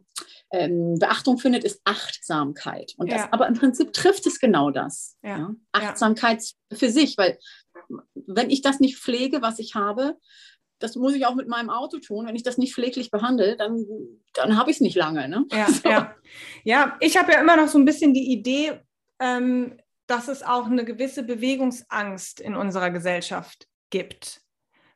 [0.51, 2.93] ähm, Beachtung findet, ist Achtsamkeit.
[2.97, 3.29] Und das, ja.
[3.31, 5.17] aber im Prinzip trifft es genau das.
[5.23, 5.37] Ja.
[5.37, 5.55] Ja?
[5.71, 7.37] Achtsamkeit für sich, weil
[8.13, 10.17] wenn ich das nicht pflege, was ich habe,
[10.83, 12.27] das muss ich auch mit meinem Auto tun.
[12.27, 13.85] Wenn ich das nicht pfleglich behandle, dann,
[14.33, 15.29] dann habe ich es nicht lange.
[15.29, 15.45] Ne?
[15.51, 15.87] Ja, so.
[15.87, 16.13] ja.
[16.65, 18.81] ja ich habe ja immer noch so ein bisschen die Idee,
[19.19, 24.41] ähm, dass es auch eine gewisse Bewegungsangst in unserer Gesellschaft gibt.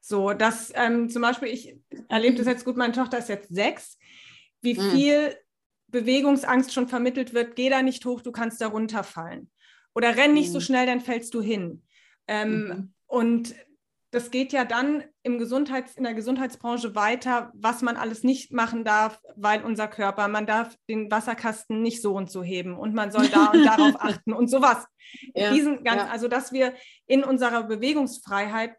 [0.02, 1.78] So, dass ähm, zum Beispiel, ich
[2.10, 3.98] erlebe das jetzt gut, meine Tochter ist jetzt sechs,
[4.62, 4.92] wie mhm.
[4.92, 5.36] viel
[5.88, 9.50] Bewegungsangst schon vermittelt wird, geh da nicht hoch, du kannst da runterfallen.
[9.96, 10.54] Oder renn nicht mhm.
[10.54, 11.84] so schnell, dann fällst du hin.
[12.28, 12.94] Ähm, mhm.
[13.06, 13.56] Und
[14.12, 18.86] das geht ja dann im Gesundheits-, in der Gesundheitsbranche weiter, was man alles nicht machen
[18.86, 23.12] darf, weil unser Körper, man darf den Wasserkasten nicht so und so heben und man
[23.12, 24.86] soll da und darauf achten und sowas.
[25.36, 26.08] Ja, Diesen ganz, ja.
[26.10, 26.74] Also, dass wir
[27.06, 28.76] in unserer Bewegungsfreiheit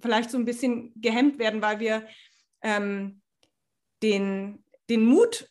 [0.00, 2.06] vielleicht so ein bisschen gehemmt werden, weil wir
[2.62, 3.20] ähm,
[4.02, 5.50] den, den Mut,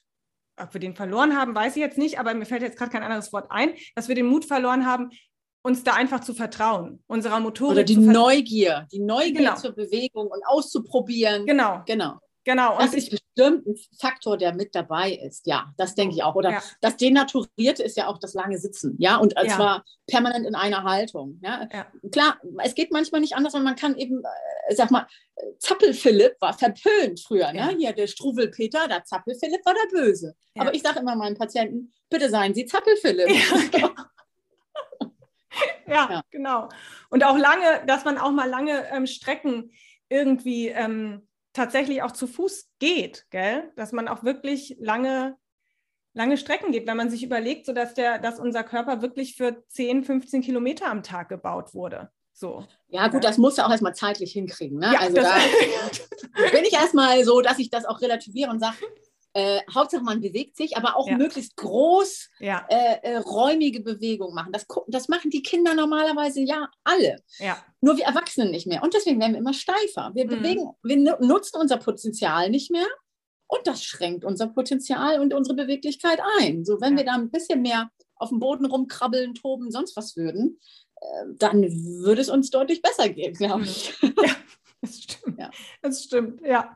[0.57, 3.03] ob wir den verloren haben, weiß ich jetzt nicht, aber mir fällt jetzt gerade kein
[3.03, 5.09] anderes Wort ein, dass wir den Mut verloren haben,
[5.61, 7.71] uns da einfach zu vertrauen, unserer Motorik.
[7.71, 9.55] Oder die Neugier, die Neugier genau.
[9.55, 11.45] zur Bewegung und auszuprobieren.
[11.45, 11.83] Genau.
[11.85, 12.19] Genau.
[12.45, 12.77] Genau.
[12.77, 15.45] Und das ist bestimmt ein Faktor, der mit dabei ist.
[15.45, 16.35] Ja, das denke ich auch.
[16.35, 16.63] Oder ja.
[16.81, 18.95] das Denaturierte ist ja auch das lange Sitzen.
[18.97, 19.55] Ja, und ja.
[19.55, 21.39] zwar permanent in einer Haltung.
[21.43, 21.67] Ja?
[21.71, 21.85] ja?
[22.11, 24.23] Klar, es geht manchmal nicht anders, weil man kann eben,
[24.67, 25.05] äh, sag mal,
[25.59, 27.51] Zappel-Philipp war verpönt früher.
[27.53, 27.75] Ne?
[27.77, 30.35] Hier der Struwel-Peter, der Zappel-Philipp war der Böse.
[30.57, 33.29] Aber ich sage immer meinen Patienten, bitte seien Sie Zappel-Philipp.
[33.29, 33.93] Ja,
[35.87, 36.69] ja, ja, genau.
[37.09, 39.71] Und auch lange, dass man auch mal lange ähm, Strecken
[40.09, 43.71] irgendwie ähm, tatsächlich auch zu Fuß geht, gell?
[43.75, 45.37] Dass man auch wirklich lange,
[46.13, 49.63] lange Strecken geht, wenn man sich überlegt, so dass der, dass unser Körper wirklich für
[49.67, 52.11] 10, 15 Kilometer am Tag gebaut wurde.
[52.33, 52.65] So.
[52.87, 54.79] Ja, gut, das muss ja auch erstmal zeitlich hinkriegen.
[54.79, 54.91] Ne?
[54.93, 55.35] Ja, also da
[56.51, 58.77] bin ich erstmal so, dass ich das auch relativiere und sage,
[59.33, 61.17] äh, Hauptsache man bewegt sich, aber auch ja.
[61.17, 62.65] möglichst groß ja.
[62.69, 64.51] äh, äh, räumige Bewegung machen.
[64.51, 67.21] Das, das machen die Kinder normalerweise ja alle.
[67.37, 67.63] Ja.
[67.81, 68.81] Nur wir Erwachsenen nicht mehr.
[68.83, 70.11] Und deswegen werden wir immer steifer.
[70.13, 70.29] Wir mhm.
[70.29, 72.87] bewegen, wir nutzen unser Potenzial nicht mehr
[73.47, 76.65] und das schränkt unser Potenzial und unsere Beweglichkeit ein.
[76.65, 80.59] So, wenn wir da ein bisschen mehr auf dem Boden rumkrabbeln, toben, sonst was würden,
[80.95, 83.93] äh, dann würde es uns deutlich besser gehen, glaube ich.
[84.01, 84.11] Ja,
[84.81, 85.39] das stimmt.
[85.39, 85.51] Ja.
[85.81, 86.75] Das stimmt, ja.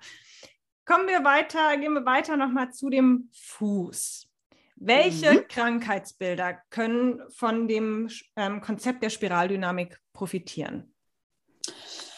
[0.85, 4.27] Kommen wir weiter, gehen wir weiter nochmal zu dem Fuß.
[4.75, 5.47] Welche mhm.
[5.47, 10.93] Krankheitsbilder können von dem ähm, Konzept der Spiraldynamik profitieren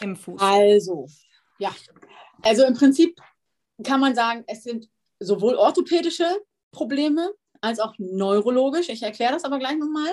[0.00, 0.40] im Fuß?
[0.40, 1.06] Also,
[1.58, 1.72] ja,
[2.42, 3.20] also im Prinzip
[3.84, 4.88] kann man sagen, es sind
[5.20, 6.26] sowohl orthopädische
[6.72, 8.88] Probleme als auch neurologisch.
[8.88, 10.12] Ich erkläre das aber gleich nochmal.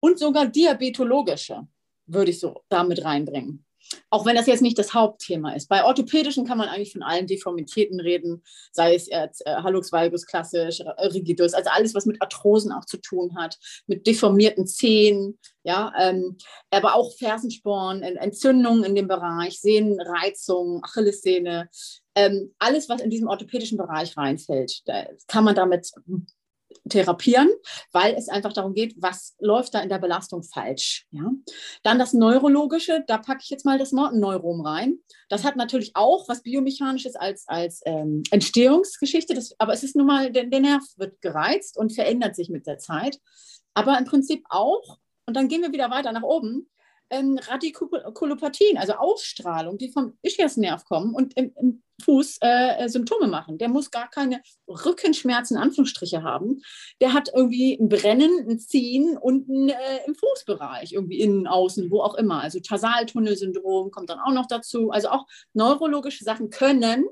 [0.00, 1.66] Und sogar diabetologische
[2.06, 3.65] würde ich so damit reinbringen.
[4.10, 5.68] Auch wenn das jetzt nicht das Hauptthema ist.
[5.68, 10.26] Bei orthopädischen kann man eigentlich von allen Deformitäten reden, sei es jetzt äh, Hallux valgus
[10.26, 15.38] klassisch, äh, Rigidus, also alles, was mit Arthrosen auch zu tun hat, mit deformierten Zehen,
[15.62, 16.36] ja, ähm,
[16.70, 21.68] aber auch Fersensporn, Entzündungen in dem Bereich, Sehnenreizungen, Achillessehne,
[22.14, 24.82] ähm, alles, was in diesem orthopädischen Bereich reinfällt,
[25.28, 25.90] kann man damit
[26.88, 27.48] therapieren,
[27.92, 31.06] weil es einfach darum geht, was läuft da in der Belastung falsch.
[31.10, 31.30] Ja?
[31.82, 34.98] Dann das Neurologische, da packe ich jetzt mal das Neurom rein.
[35.28, 40.06] Das hat natürlich auch was Biomechanisches als, als ähm, Entstehungsgeschichte, das, aber es ist nun
[40.06, 43.18] mal, der, der Nerv wird gereizt und verändert sich mit der Zeit.
[43.74, 46.68] Aber im Prinzip auch, und dann gehen wir wieder weiter nach oben,
[47.10, 53.26] ähm, Radikulopathien, also Ausstrahlung, die vom Ischiasnerv kommen und im, im Fuß äh, äh, Symptome
[53.26, 53.58] machen.
[53.58, 56.60] Der muss gar keine Rückenschmerzen, Anführungsstriche haben.
[57.00, 59.74] Der hat irgendwie ein Brennen, ein Ziehen unten äh,
[60.06, 62.42] im Fußbereich, irgendwie innen, außen, wo auch immer.
[62.42, 64.90] Also Tasaltunnelsyndrom kommt dann auch noch dazu.
[64.90, 67.06] Also auch neurologische Sachen können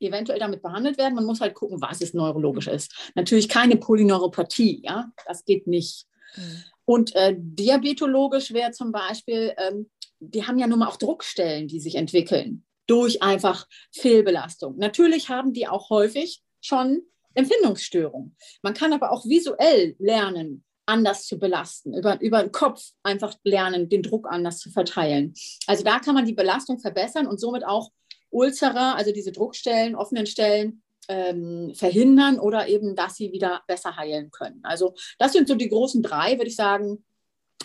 [0.00, 1.14] eventuell damit behandelt werden.
[1.14, 3.12] Man muss halt gucken, was es neurologisch ist.
[3.14, 6.06] Natürlich keine Polyneuropathie, ja, das geht nicht.
[6.36, 6.64] Mhm.
[6.84, 11.80] Und äh, diabetologisch wäre zum Beispiel, ähm, die haben ja nun mal auch Druckstellen, die
[11.80, 14.76] sich entwickeln durch einfach Fehlbelastung.
[14.78, 17.02] Natürlich haben die auch häufig schon
[17.34, 18.36] Empfindungsstörungen.
[18.62, 23.90] Man kann aber auch visuell lernen, anders zu belasten, über, über den Kopf einfach lernen,
[23.90, 25.34] den Druck anders zu verteilen.
[25.66, 27.90] Also da kann man die Belastung verbessern und somit auch
[28.30, 34.30] Ulzera, also diese Druckstellen, offenen Stellen, ähm, verhindern oder eben, dass sie wieder besser heilen
[34.30, 34.60] können.
[34.62, 37.04] Also das sind so die großen drei, würde ich sagen,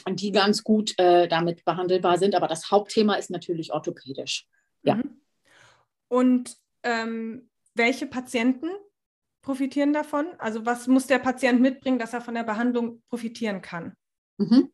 [0.10, 2.36] die ganz gut äh, damit behandelbar sind.
[2.36, 4.48] Aber das Hauptthema ist natürlich orthopädisch.
[4.84, 4.96] Ja.
[4.96, 5.22] Mhm.
[6.08, 8.70] Und ähm, welche Patienten
[9.42, 10.28] profitieren davon?
[10.40, 13.96] Also was muss der Patient mitbringen, dass er von der Behandlung profitieren kann?
[14.38, 14.72] Mhm.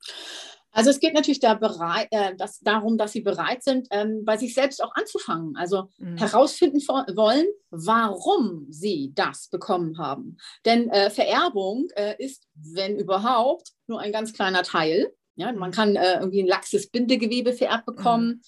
[0.72, 4.38] Also es geht natürlich da bereit, äh, das, darum, dass sie bereit sind, ähm, bei
[4.38, 5.56] sich selbst auch anzufangen.
[5.56, 6.18] Also mhm.
[6.18, 10.38] herausfinden wollen, warum sie das bekommen haben.
[10.66, 15.12] Denn äh, Vererbung äh, ist, wenn überhaupt, nur ein ganz kleiner Teil.
[15.36, 15.74] Ja, man mhm.
[15.74, 18.28] kann äh, irgendwie ein laxes Bindegewebe vererbt bekommen.
[18.28, 18.42] Mhm.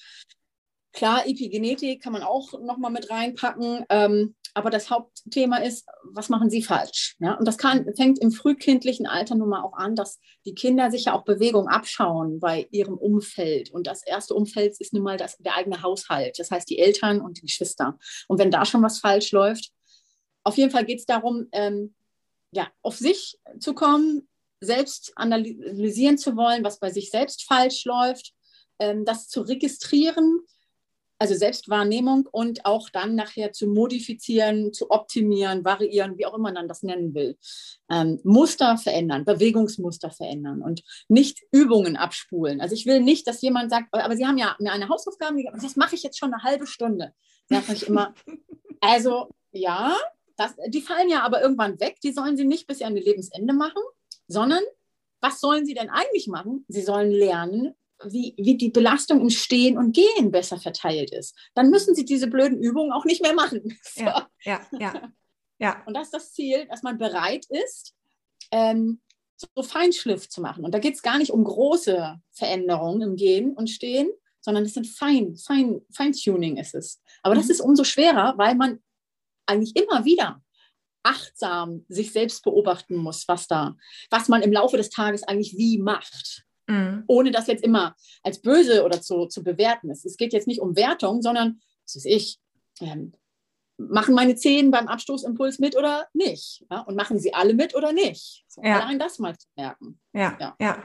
[0.93, 3.86] Klar, Epigenetik kann man auch nochmal mit reinpacken.
[3.89, 7.15] Ähm, aber das Hauptthema ist, was machen sie falsch?
[7.19, 7.36] Ja?
[7.36, 11.06] Und das kann, fängt im frühkindlichen Alter nun mal auch an, dass die Kinder sich
[11.06, 13.71] ja auch Bewegung abschauen bei ihrem Umfeld.
[13.71, 16.38] Und das erste Umfeld ist nun mal das, der eigene Haushalt.
[16.38, 17.97] Das heißt, die Eltern und die Geschwister.
[18.27, 19.71] Und wenn da schon was falsch läuft,
[20.43, 21.95] auf jeden Fall geht es darum, ähm,
[22.51, 24.27] ja, auf sich zu kommen,
[24.60, 28.34] selbst analysieren zu wollen, was bei sich selbst falsch läuft,
[28.80, 30.41] ähm, das zu registrieren
[31.22, 36.68] also Selbstwahrnehmung und auch dann nachher zu modifizieren, zu optimieren, variieren, wie auch immer man
[36.68, 37.38] das nennen will.
[37.92, 42.60] Ähm, Muster verändern, Bewegungsmuster verändern und nicht Übungen abspulen.
[42.60, 45.94] Also ich will nicht, dass jemand sagt, aber Sie haben ja eine Hausaufgabe, das mache
[45.94, 47.14] ich jetzt schon eine halbe Stunde.
[47.48, 48.16] Sage ich immer,
[48.82, 49.96] also ja,
[50.38, 53.54] das, die fallen ja aber irgendwann weg, die sollen Sie nicht bis an ihr Lebensende
[53.54, 53.84] machen,
[54.28, 54.64] sondern
[55.20, 56.66] was sollen sie denn eigentlich machen?
[56.68, 61.36] Sie sollen lernen, wie, wie die Belastung im Stehen und Gehen besser verteilt ist.
[61.54, 63.78] Dann müssen sie diese blöden Übungen auch nicht mehr machen.
[63.94, 64.04] So.
[64.04, 65.12] Ja, ja, ja,
[65.60, 65.84] ja.
[65.86, 67.94] Und das ist das Ziel, dass man bereit ist,
[68.52, 69.02] ähm,
[69.38, 70.64] so Feinschliff zu machen.
[70.64, 74.10] Und da geht es gar nicht um große Veränderungen im Gehen und Stehen,
[74.40, 77.02] sondern es sind Fein, Fein, Feintuning ist es.
[77.22, 77.52] Aber das mhm.
[77.52, 78.80] ist umso schwerer, weil man
[79.46, 80.42] eigentlich immer wieder
[81.04, 83.76] achtsam sich selbst beobachten muss, was da,
[84.10, 86.46] was man im Laufe des Tages eigentlich wie macht.
[86.72, 87.04] Mhm.
[87.08, 89.90] Ohne das jetzt immer als böse oder zu, zu bewerten.
[89.90, 92.40] Es, es geht jetzt nicht um Wertung, sondern, was ist ich,
[92.80, 93.14] ähm,
[93.78, 96.66] machen meine Zehen beim Abstoßimpuls mit oder nicht?
[96.70, 96.80] Ja?
[96.82, 98.46] Und machen sie alle mit oder nicht?
[98.48, 98.80] So, ja.
[98.80, 100.00] Allein das mal zu merken.
[100.14, 100.56] Ja, ja.
[100.60, 100.84] ja.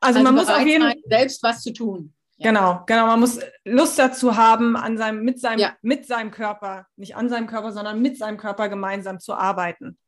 [0.00, 2.12] Also, also, man muss auf jeden Fall selbst was zu tun.
[2.38, 3.06] Genau, genau.
[3.06, 7.46] Man muss Lust dazu haben, an seinem, mit, seinem, mit seinem Körper, nicht an seinem
[7.46, 9.98] Körper, sondern mit seinem Körper gemeinsam zu arbeiten.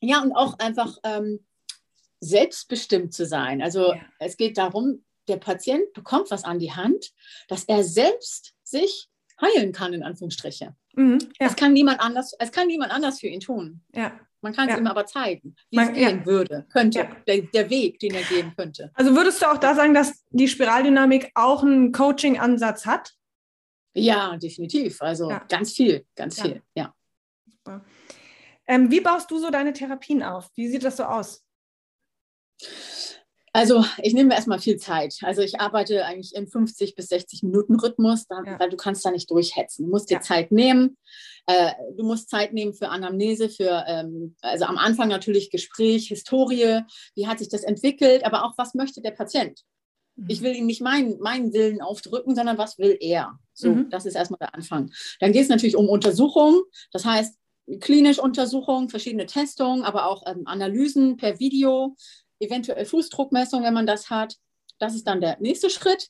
[0.00, 1.44] Ja, und auch einfach ähm,
[2.22, 3.60] selbstbestimmt zu sein.
[3.60, 4.00] Also ja.
[4.20, 7.12] es geht darum, der Patient bekommt was an die Hand,
[7.48, 9.08] dass er selbst sich
[9.40, 10.74] heilen kann, in Anführungsstriche.
[10.94, 11.46] Mhm, ja.
[11.46, 13.82] Es kann niemand anders, es kann niemand anders für ihn tun.
[13.94, 14.18] Ja.
[14.40, 14.80] Man kann es ja.
[14.80, 16.26] ihm aber zeigen, wie Man, es gehen ja.
[16.26, 18.90] würde, könnte, der, der, Weg, den er gehen könnte.
[18.94, 23.12] Also würdest du auch da sagen, dass die Spiraldynamik auch einen Coaching-Ansatz hat?
[23.94, 25.00] Ja, definitiv.
[25.00, 26.92] Also ganz viel, ganz viel, ja.
[28.66, 30.50] Ähm, wie baust du so deine Therapien auf?
[30.56, 31.44] Wie sieht das so aus?
[33.54, 35.18] Also ich nehme erstmal viel Zeit.
[35.22, 38.58] Also ich arbeite eigentlich im 50 bis 60 Minuten Rhythmus, da, ja.
[38.58, 39.84] weil du kannst da nicht durchhetzen.
[39.84, 40.20] Du musst dir ja.
[40.22, 40.96] Zeit nehmen.
[41.46, 46.80] Äh, du musst Zeit nehmen für Anamnese, für ähm, also am Anfang natürlich Gespräch, Historie,
[47.14, 49.60] wie hat sich das entwickelt, aber auch was möchte der Patient.
[50.16, 50.26] Mhm.
[50.28, 53.38] Ich will ihm nicht meinen, meinen Willen aufdrücken, sondern was will er.
[53.52, 53.90] So, mhm.
[53.90, 54.90] das ist erstmal der Anfang.
[55.20, 56.62] Dann geht es natürlich um Untersuchungen.
[56.90, 57.36] Das heißt,
[57.80, 61.96] klinische Untersuchungen, verschiedene Testungen, aber auch ähm, Analysen per Video
[62.42, 64.36] eventuell Fußdruckmessung, wenn man das hat.
[64.78, 66.08] Das ist dann der nächste Schritt.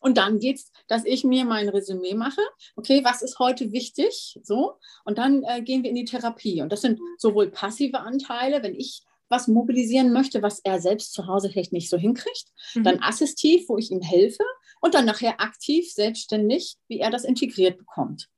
[0.00, 2.40] Und dann geht es, dass ich mir mein Resümee mache.
[2.76, 4.38] Okay, was ist heute wichtig?
[4.42, 4.74] So.
[5.04, 6.62] Und dann äh, gehen wir in die Therapie.
[6.62, 11.26] Und das sind sowohl passive Anteile, wenn ich was mobilisieren möchte, was er selbst zu
[11.26, 12.46] Hause vielleicht nicht so hinkriegt.
[12.74, 12.84] Mhm.
[12.84, 14.44] Dann assistiv, wo ich ihm helfe.
[14.80, 18.28] Und dann nachher aktiv, selbstständig, wie er das integriert bekommt.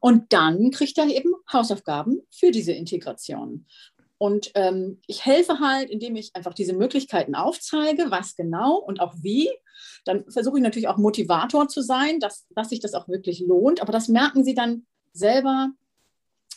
[0.00, 3.66] Und dann kriegt er eben Hausaufgaben für diese Integration.
[4.24, 9.12] Und ähm, ich helfe halt, indem ich einfach diese Möglichkeiten aufzeige, was genau und auch
[9.20, 9.50] wie.
[10.06, 13.82] Dann versuche ich natürlich auch Motivator zu sein, dass, dass sich das auch wirklich lohnt.
[13.82, 15.72] Aber das merken sie dann selber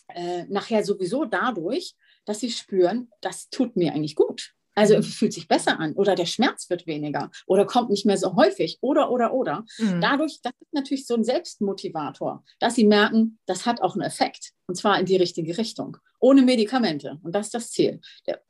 [0.07, 4.53] äh, nachher sowieso dadurch, dass sie spüren, das tut mir eigentlich gut.
[4.77, 5.03] Also mhm.
[5.03, 8.77] fühlt sich besser an oder der Schmerz wird weniger oder kommt nicht mehr so häufig
[8.81, 9.65] oder, oder, oder.
[9.79, 10.01] Mhm.
[10.01, 14.51] Dadurch, das ist natürlich so ein Selbstmotivator, dass sie merken, das hat auch einen Effekt
[14.67, 17.17] und zwar in die richtige Richtung, ohne Medikamente.
[17.23, 18.01] Und das ist das Ziel.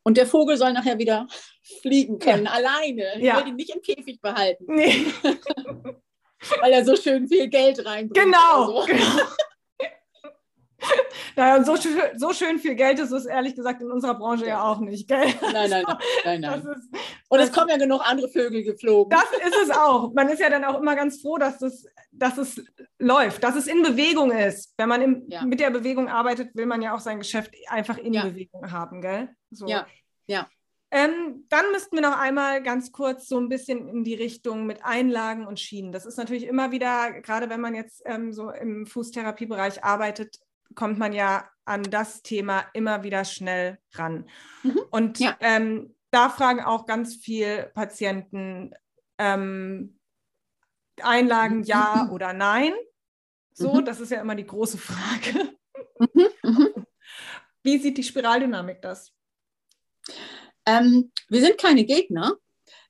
[0.03, 1.27] und der Vogel soll nachher wieder
[1.81, 2.51] fliegen können, ja.
[2.51, 3.23] alleine.
[3.23, 3.37] Ja.
[3.37, 4.65] Ich will ihn nicht im Käfig behalten.
[4.67, 5.05] Nee.
[6.59, 8.25] Weil er so schön viel Geld reinbringt.
[8.25, 8.81] Genau.
[8.81, 8.85] So.
[8.85, 9.21] genau.
[11.35, 11.75] Naja, so,
[12.15, 15.07] so schön viel Geld ist es ehrlich gesagt in unserer Branche ja, ja auch nicht,
[15.07, 15.27] gell?
[15.53, 15.85] Nein, nein,
[16.25, 16.59] nein, nein.
[16.59, 16.89] Ist,
[17.29, 19.09] und es kommen ja genug andere Vögel geflogen.
[19.09, 20.11] Das ist es auch.
[20.13, 22.63] Man ist ja dann auch immer ganz froh, dass, das, dass es
[22.97, 24.73] läuft, dass es in Bewegung ist.
[24.77, 25.43] Wenn man im, ja.
[25.43, 28.25] mit der Bewegung arbeitet, will man ja auch sein Geschäft einfach in ja.
[28.25, 29.29] Bewegung haben, gell?
[29.51, 29.67] So.
[29.67, 29.85] Ja,
[30.25, 30.47] ja.
[30.89, 34.85] Ähm, dann müssten wir noch einmal ganz kurz so ein bisschen in die Richtung mit
[34.85, 35.91] Einlagen und Schienen.
[35.91, 40.39] Das ist natürlich immer wieder, gerade wenn man jetzt ähm, so im Fußtherapiebereich arbeitet,
[40.77, 44.29] kommt man ja an das Thema immer wieder schnell ran.
[44.63, 44.79] Mhm.
[44.91, 45.35] Und ja.
[45.41, 48.71] ähm, da fragen auch ganz viele Patienten
[49.17, 49.99] ähm,
[51.01, 52.11] Einlagen ja mhm.
[52.11, 52.73] oder nein.
[53.53, 53.85] So, mhm.
[53.85, 55.57] das ist ja immer die große Frage.
[55.99, 56.29] Mhm.
[56.43, 56.69] mhm.
[57.63, 59.11] Wie sieht die Spiraldynamik das?
[60.65, 62.37] Ähm, wir sind keine Gegner,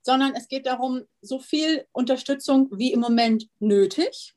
[0.02, 4.36] sondern es geht darum, so viel Unterstützung wie im Moment nötig,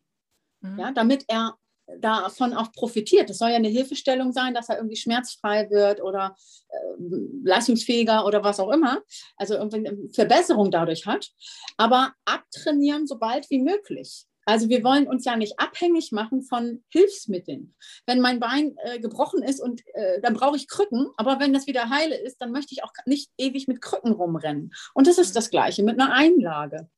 [0.61, 0.79] mhm.
[0.79, 1.57] ja, damit er
[1.99, 3.29] davon auch profitiert.
[3.29, 6.35] Es soll ja eine Hilfestellung sein, dass er irgendwie schmerzfrei wird oder
[6.69, 7.03] äh,
[7.43, 9.01] leistungsfähiger oder was auch immer.
[9.37, 11.29] Also irgendwie eine Verbesserung dadurch hat.
[11.77, 14.25] Aber abtrainieren so bald wie möglich.
[14.45, 17.75] Also wir wollen uns ja nicht abhängig machen von Hilfsmitteln.
[18.05, 21.67] Wenn mein Bein äh, gebrochen ist und äh, dann brauche ich Krücken, aber wenn das
[21.67, 24.73] wieder heile ist, dann möchte ich auch nicht ewig mit Krücken rumrennen.
[24.93, 26.89] Und das ist das Gleiche mit einer Einlage.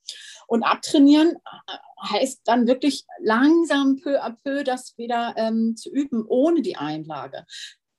[0.53, 1.77] Und abtrainieren äh,
[2.11, 7.47] heißt dann wirklich langsam peu à peu das wieder ähm, zu üben ohne die Einlage.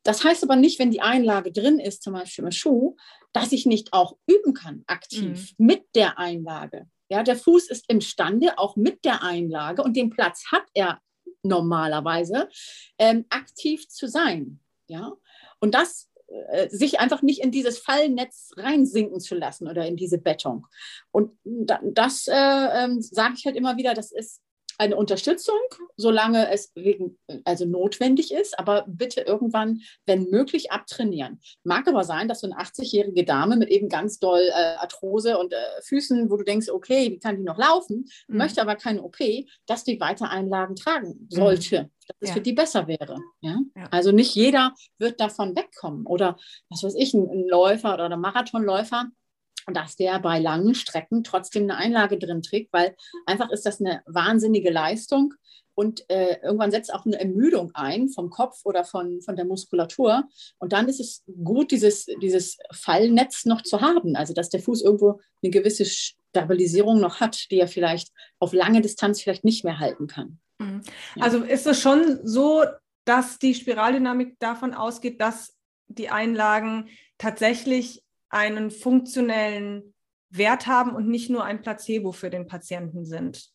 [0.04, 2.94] Das heißt aber nicht, wenn die Einlage drin ist, zum Beispiel im Schuh,
[3.32, 5.66] dass ich nicht auch üben kann aktiv mhm.
[5.66, 6.86] mit der Einlage.
[7.10, 11.00] Ja, der Fuß ist imstande, auch mit der Einlage, und den Platz hat er
[11.42, 12.48] normalerweise,
[12.98, 14.60] ähm, aktiv zu sein.
[14.86, 15.12] Ja,
[15.58, 16.08] und das
[16.68, 20.66] sich einfach nicht in dieses Fallnetz reinsinken zu lassen oder in diese Bettung.
[21.10, 24.40] Und das äh, äh, sage ich halt immer wieder, das ist
[24.78, 25.58] eine Unterstützung,
[25.96, 31.40] solange es wegen, also notwendig ist, aber bitte irgendwann, wenn möglich, abtrainieren.
[31.62, 35.52] Mag aber sein, dass so eine 80-jährige Dame mit eben ganz doll äh, Arthrose und
[35.52, 38.38] äh, Füßen, wo du denkst, okay, wie kann die noch laufen, mhm.
[38.38, 39.18] möchte aber keine OP,
[39.66, 41.84] dass die weiter Einlagen tragen sollte.
[41.84, 41.90] Mhm.
[42.06, 42.34] Dass es ja.
[42.34, 43.18] für die besser wäre.
[43.40, 43.58] Ja?
[43.76, 43.88] ja?
[43.90, 46.06] Also nicht jeder wird davon wegkommen.
[46.06, 46.36] Oder
[46.68, 49.06] was weiß ich, ein, ein Läufer oder ein Marathonläufer,
[49.72, 54.02] dass der bei langen Strecken trotzdem eine Einlage drin trägt, weil einfach ist das eine
[54.06, 55.34] wahnsinnige Leistung
[55.74, 60.28] und äh, irgendwann setzt auch eine Ermüdung ein vom Kopf oder von, von der Muskulatur.
[60.58, 64.82] Und dann ist es gut, dieses, dieses Fallnetz noch zu haben, also dass der Fuß
[64.82, 69.80] irgendwo eine gewisse Stabilisierung noch hat, die er vielleicht auf lange Distanz vielleicht nicht mehr
[69.80, 70.38] halten kann.
[70.58, 70.82] Mhm.
[71.18, 72.64] Also ist es schon so,
[73.04, 75.56] dass die Spiraldynamik davon ausgeht, dass
[75.88, 78.03] die Einlagen tatsächlich
[78.34, 79.94] einen funktionellen
[80.28, 83.54] Wert haben und nicht nur ein Placebo für den Patienten sind.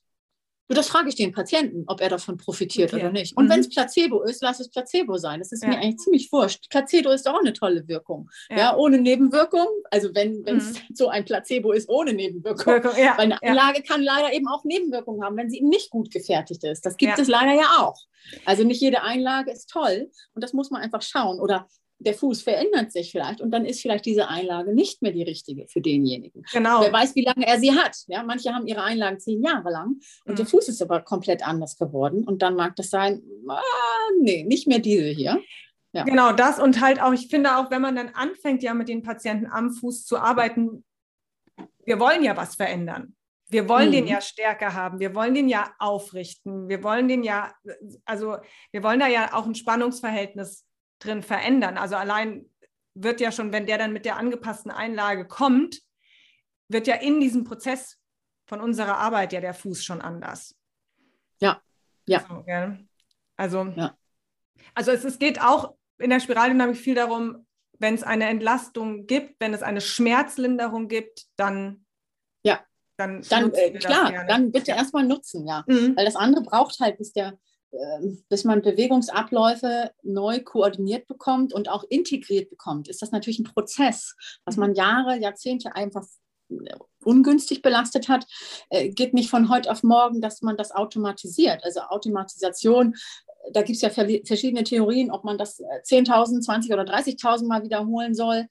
[0.71, 3.01] Das frage ich den Patienten, ob er davon profitiert okay.
[3.01, 3.35] oder nicht.
[3.35, 3.49] Und mhm.
[3.49, 5.39] wenn es Placebo ist, lass es Placebo sein.
[5.39, 5.69] Das ist ja.
[5.69, 6.69] mir eigentlich ziemlich wurscht.
[6.69, 8.29] Placebo ist auch eine tolle Wirkung.
[8.51, 9.65] Ja, ja ohne Nebenwirkung.
[9.89, 10.79] Also wenn es mhm.
[10.93, 12.67] so ein Placebo ist ohne Nebenwirkung.
[12.67, 13.17] Wirkung, ja.
[13.17, 16.63] Weil eine Anlage kann leider eben auch Nebenwirkungen haben, wenn sie eben nicht gut gefertigt
[16.63, 16.85] ist.
[16.85, 17.97] Das gibt es leider ja auch.
[18.45, 21.39] Also nicht jede Einlage ist toll und das muss man einfach schauen.
[21.39, 21.67] Oder
[21.99, 25.67] der Fuß verändert sich vielleicht und dann ist vielleicht diese Einlage nicht mehr die richtige
[25.67, 26.43] für denjenigen.
[26.51, 26.81] Genau.
[26.81, 27.97] Wer weiß, wie lange er sie hat.
[28.07, 30.35] Ja, manche haben ihre Einlagen zehn Jahre lang und mhm.
[30.37, 33.61] der Fuß ist aber komplett anders geworden und dann mag das sein, ah,
[34.21, 35.41] nee, nicht mehr diese hier.
[35.91, 36.03] Ja.
[36.03, 39.03] Genau das und halt auch, ich finde auch, wenn man dann anfängt, ja mit den
[39.03, 40.85] Patienten am Fuß zu arbeiten,
[41.83, 43.15] wir wollen ja was verändern.
[43.51, 43.93] Wir wollen mhm.
[43.93, 47.51] den ja stärker haben, wir wollen den ja aufrichten, wir wollen den ja,
[48.05, 48.37] also
[48.71, 50.65] wir wollen da ja auch ein Spannungsverhältnis
[50.99, 51.77] drin verändern.
[51.77, 52.45] Also allein
[52.93, 55.81] wird ja schon, wenn der dann mit der angepassten Einlage kommt,
[56.67, 57.97] wird ja in diesem Prozess
[58.45, 60.55] von unserer Arbeit ja der Fuß schon anders.
[61.39, 61.61] Ja,
[62.07, 62.25] ja.
[62.27, 62.77] So, ja.
[63.37, 63.97] Also, ja.
[64.73, 67.45] also es, es geht auch in der Spiraldynamik viel darum,
[67.79, 71.85] wenn es eine Entlastung gibt, wenn es eine Schmerzlinderung gibt, dann
[72.43, 72.59] ja,
[72.97, 74.77] dann, dann äh, klar, dann bitte ja.
[74.77, 75.95] erstmal nutzen, ja, mhm.
[75.95, 77.39] weil das andere braucht halt, bis der
[78.29, 84.15] bis man Bewegungsabläufe neu koordiniert bekommt und auch integriert bekommt, ist das natürlich ein Prozess,
[84.45, 86.05] was man Jahre, Jahrzehnte einfach
[86.49, 88.25] äh, ungünstig belastet hat,
[88.69, 91.63] äh, geht nicht von heute auf morgen, dass man das automatisiert.
[91.63, 92.95] Also Automatisation,
[93.53, 98.13] da gibt es ja verschiedene Theorien, ob man das 10.000, 20 oder 30.000 Mal wiederholen
[98.13, 98.47] soll.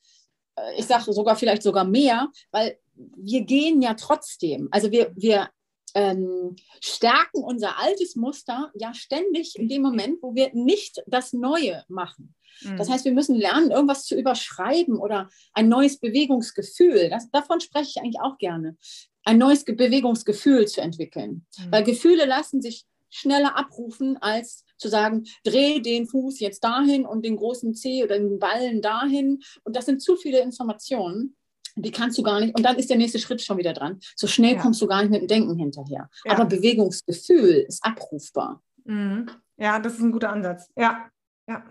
[0.76, 4.68] Ich sage sogar vielleicht sogar mehr, weil wir gehen ja trotzdem.
[4.70, 5.50] Also wir, wir
[5.94, 11.84] ähm, stärken unser altes Muster ja ständig in dem Moment, wo wir nicht das Neue
[11.88, 12.34] machen.
[12.76, 12.92] Das mhm.
[12.92, 17.08] heißt, wir müssen lernen, irgendwas zu überschreiben oder ein neues Bewegungsgefühl.
[17.10, 18.76] Das, davon spreche ich eigentlich auch gerne.
[19.24, 21.46] Ein neues Bewegungsgefühl zu entwickeln.
[21.58, 21.72] Mhm.
[21.72, 27.24] Weil Gefühle lassen sich schneller abrufen, als zu sagen, dreh den Fuß jetzt dahin und
[27.24, 29.40] den großen Zeh oder den Ballen dahin.
[29.64, 31.36] Und das sind zu viele Informationen
[31.82, 32.56] die kannst du gar nicht.
[32.56, 34.00] Und dann ist der nächste Schritt schon wieder dran.
[34.16, 34.62] So schnell ja.
[34.62, 36.08] kommst du gar nicht mit dem Denken hinterher.
[36.24, 36.32] Ja.
[36.32, 38.62] Aber Bewegungsgefühl ist abrufbar.
[38.84, 39.30] Mhm.
[39.56, 40.70] Ja, das ist ein guter Ansatz.
[40.76, 41.10] Ja,
[41.48, 41.64] ja.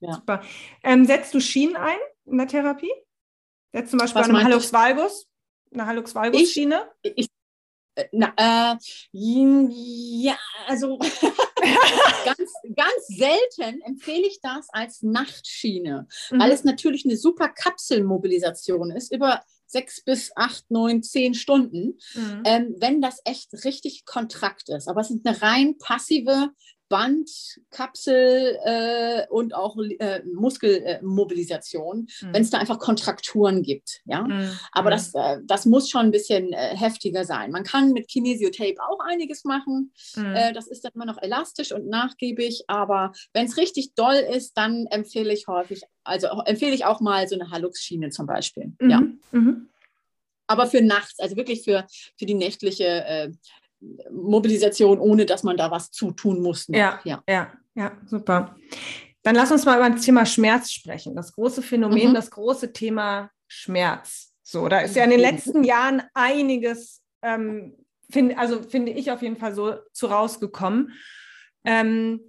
[0.00, 0.12] ja.
[0.14, 0.42] Super.
[0.82, 2.92] Ähm, setzt du Schienen ein in der Therapie?
[3.72, 5.26] Setzt zum Beispiel Was eine Hallux valgus,
[5.72, 6.88] eine Hallux valgus Schiene?
[7.02, 7.28] Ich, ich,
[7.94, 8.76] Äh, na, äh,
[9.12, 10.36] ja,
[10.66, 10.98] also
[12.24, 16.40] ganz, ganz selten empfehle ich das als Nachtschiene, mhm.
[16.40, 22.42] weil es natürlich eine super Kapselmobilisation ist über sechs bis acht, neun, zehn Stunden, mhm.
[22.44, 24.88] ähm, wenn das echt richtig kontrakt ist.
[24.88, 26.50] Aber es ist eine rein passive
[26.88, 27.30] Band,
[27.70, 32.32] Kapsel äh, und auch äh, Muskelmobilisation, mhm.
[32.32, 34.02] wenn es da einfach Kontrakturen gibt.
[34.04, 34.22] Ja?
[34.22, 34.50] Mhm.
[34.72, 35.20] Aber das, mhm.
[35.20, 37.50] äh, das muss schon ein bisschen äh, heftiger sein.
[37.50, 39.92] Man kann mit Kinesiotape auch einiges machen.
[40.14, 40.34] Mhm.
[40.34, 42.64] Äh, das ist dann immer noch elastisch und nachgiebig.
[42.68, 47.26] Aber wenn es richtig doll ist, dann empfehle ich häufig, also empfehle ich auch mal
[47.28, 48.72] so eine Halux-Schiene zum Beispiel.
[48.80, 49.00] Ja.
[49.00, 49.20] Mhm.
[49.32, 49.68] Mhm.
[50.46, 51.86] Aber für nachts, also wirklich für,
[52.18, 53.32] für die nächtliche äh,
[54.10, 56.66] Mobilisation, ohne dass man da was zutun muss.
[56.68, 58.56] Ja, ja, ja, ja, super.
[59.22, 61.16] Dann lass uns mal über das Thema Schmerz sprechen.
[61.16, 62.14] Das große Phänomen, mhm.
[62.14, 64.32] das große Thema Schmerz.
[64.42, 67.74] So, da ist ja in den letzten Jahren einiges, ähm,
[68.10, 70.92] find, also finde ich auf jeden Fall so zu rausgekommen.
[71.64, 72.20] Ähm,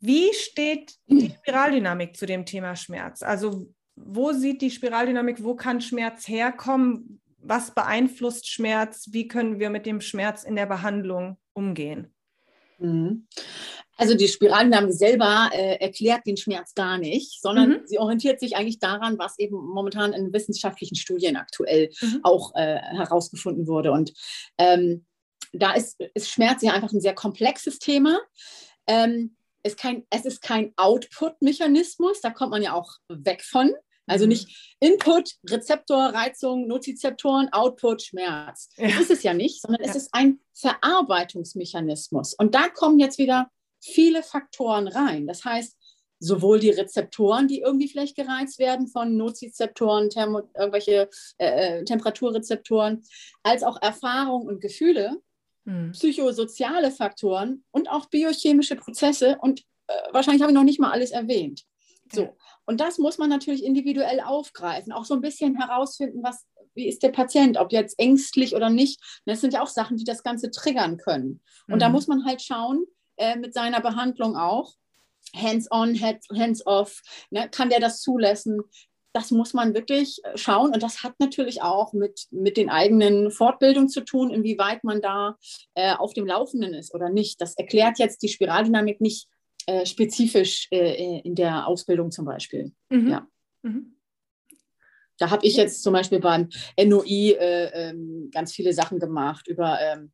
[0.00, 3.22] wie steht die Spiraldynamik zu dem Thema Schmerz?
[3.22, 7.19] Also wo sieht die Spiraldynamik, wo kann Schmerz herkommen?
[7.42, 9.08] Was beeinflusst Schmerz?
[9.12, 12.14] Wie können wir mit dem Schmerz in der Behandlung umgehen?
[12.78, 13.26] Mhm.
[13.96, 17.80] Also die Spiraldynamik selber äh, erklärt den Schmerz gar nicht, sondern mhm.
[17.84, 22.20] sie orientiert sich eigentlich daran, was eben momentan in wissenschaftlichen Studien aktuell mhm.
[22.22, 23.92] auch äh, herausgefunden wurde.
[23.92, 24.14] Und
[24.56, 25.04] ähm,
[25.52, 28.18] da ist, ist, Schmerz ja einfach ein sehr komplexes Thema.
[28.86, 33.74] Ähm, ist kein, es ist kein Output-Mechanismus, da kommt man ja auch weg von.
[34.10, 34.30] Also mhm.
[34.30, 38.70] nicht Input, Rezeptor, Reizung, Nozizeptoren, Output, Schmerz.
[38.76, 39.90] Das ist es ja nicht, sondern ja.
[39.90, 42.34] es ist ein Verarbeitungsmechanismus.
[42.34, 43.50] Und da kommen jetzt wieder
[43.80, 45.26] viele Faktoren rein.
[45.26, 45.76] Das heißt,
[46.18, 51.08] sowohl die Rezeptoren, die irgendwie vielleicht gereizt werden von Nozizeptoren, Thermo, irgendwelche
[51.38, 53.02] äh, äh Temperaturrezeptoren,
[53.42, 55.16] als auch Erfahrung und Gefühle,
[55.64, 55.92] mhm.
[55.92, 59.38] psychosoziale Faktoren und auch biochemische Prozesse.
[59.40, 61.64] Und äh, wahrscheinlich habe ich noch nicht mal alles erwähnt.
[62.12, 62.36] So.
[62.66, 67.02] Und das muss man natürlich individuell aufgreifen, auch so ein bisschen herausfinden, was, wie ist
[67.02, 69.00] der Patient, ob jetzt ängstlich oder nicht.
[69.26, 71.40] Das sind ja auch Sachen, die das Ganze triggern können.
[71.66, 71.78] Und mhm.
[71.80, 72.84] da muss man halt schauen,
[73.16, 74.74] äh, mit seiner Behandlung auch,
[75.34, 78.62] hands-on, hands-off, ne, kann der das zulassen?
[79.12, 80.72] Das muss man wirklich äh, schauen.
[80.72, 85.36] Und das hat natürlich auch mit, mit den eigenen Fortbildungen zu tun, inwieweit man da
[85.74, 87.40] äh, auf dem Laufenden ist oder nicht.
[87.40, 89.28] Das erklärt jetzt die Spiraldynamik nicht
[89.70, 92.72] äh, spezifisch äh, in der Ausbildung zum Beispiel.
[92.88, 93.08] Mhm.
[93.08, 93.28] Ja.
[93.62, 93.94] Mhm.
[95.16, 99.78] Da habe ich jetzt zum Beispiel beim NOI äh, ähm, ganz viele Sachen gemacht über
[99.80, 100.10] ähm,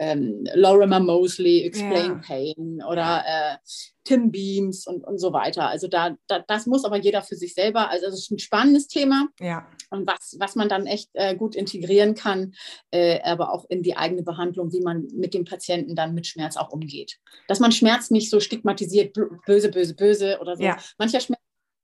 [0.00, 2.20] ähm, Lorimer Mosley, Explain ja.
[2.26, 3.56] Pain oder äh,
[4.04, 5.68] Tim Beams und, und so weiter.
[5.68, 8.88] Also da, da, das muss aber jeder für sich selber, also das ist ein spannendes
[8.88, 9.28] Thema.
[9.38, 9.68] Ja.
[9.90, 12.54] Und was, was man dann echt äh, gut integrieren kann,
[12.90, 16.56] äh, aber auch in die eigene Behandlung, wie man mit dem Patienten dann mit Schmerz
[16.56, 17.18] auch umgeht.
[17.46, 20.62] Dass man Schmerz nicht so stigmatisiert, böse, böse, böse oder so.
[20.62, 20.78] Ja.
[20.98, 21.42] Mancher Schmerz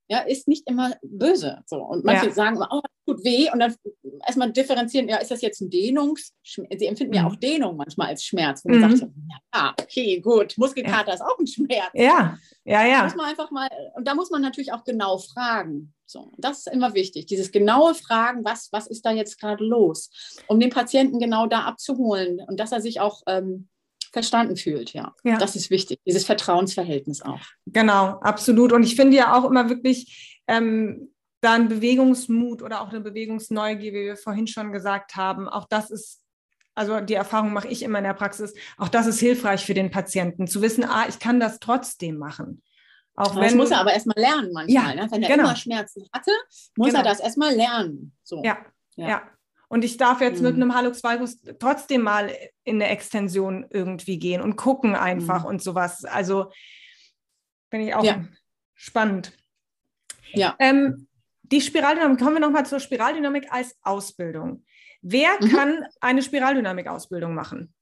[0.08, 1.62] ja, ist nicht immer böse.
[1.66, 1.76] So.
[1.78, 2.32] Und manche ja.
[2.32, 3.50] sagen, oh, das tut weh.
[3.52, 3.74] Und dann
[4.24, 6.32] erstmal differenzieren, ja, ist das jetzt ein Dehnungs...
[6.42, 7.16] Sie empfinden mhm.
[7.16, 8.64] ja auch Dehnung manchmal als Schmerz.
[8.64, 8.96] Und man mhm.
[8.96, 9.12] sagt,
[9.54, 11.14] ja, okay, gut, Muskelkater ja.
[11.14, 11.90] ist auch ein Schmerz.
[11.94, 12.98] Ja, ja, ja.
[12.98, 15.92] Da muss man einfach mal, und da muss man natürlich auch genau fragen.
[16.08, 20.10] So, das ist immer wichtig, dieses genaue Fragen, was, was ist da jetzt gerade los,
[20.46, 23.68] um den Patienten genau da abzuholen und dass er sich auch ähm,
[24.12, 25.14] verstanden fühlt, ja.
[25.24, 25.38] ja.
[25.38, 27.40] Das ist wichtig, dieses Vertrauensverhältnis auch.
[27.66, 28.72] Genau, absolut.
[28.72, 33.92] Und ich finde ja auch immer wirklich, ähm, da ein Bewegungsmut oder auch eine Bewegungsneugier,
[33.92, 36.22] wie wir vorhin schon gesagt haben, auch das ist
[36.76, 39.90] also die Erfahrung mache ich immer in der Praxis, auch das ist hilfreich für den
[39.90, 42.62] Patienten, zu wissen, ah, ich kann das trotzdem machen.
[43.14, 44.94] Auch das wenn, muss er aber erstmal lernen manchmal.
[44.94, 45.10] Ja, ne?
[45.10, 45.44] Wenn er genau.
[45.44, 46.30] immer Schmerzen hatte,
[46.76, 47.00] muss genau.
[47.00, 48.12] er das erstmal lernen.
[48.22, 48.42] So.
[48.44, 48.58] Ja,
[48.96, 49.22] ja, ja.
[49.68, 50.46] Und ich darf jetzt mhm.
[50.46, 52.30] mit einem Hallux Valgus trotzdem mal
[52.64, 55.48] in eine Extension irgendwie gehen und gucken einfach mhm.
[55.48, 56.04] und sowas.
[56.04, 56.52] Also
[57.70, 58.24] finde ich auch ja.
[58.74, 59.32] spannend.
[60.32, 60.54] Ja.
[60.58, 61.08] Ähm,
[61.42, 64.64] die Spiraldynamik, kommen wir nochmal zur Spiraldynamik als Ausbildung.
[65.02, 65.48] Wer mhm.
[65.50, 67.72] kann eine Spiraldynamik-Ausbildung machen?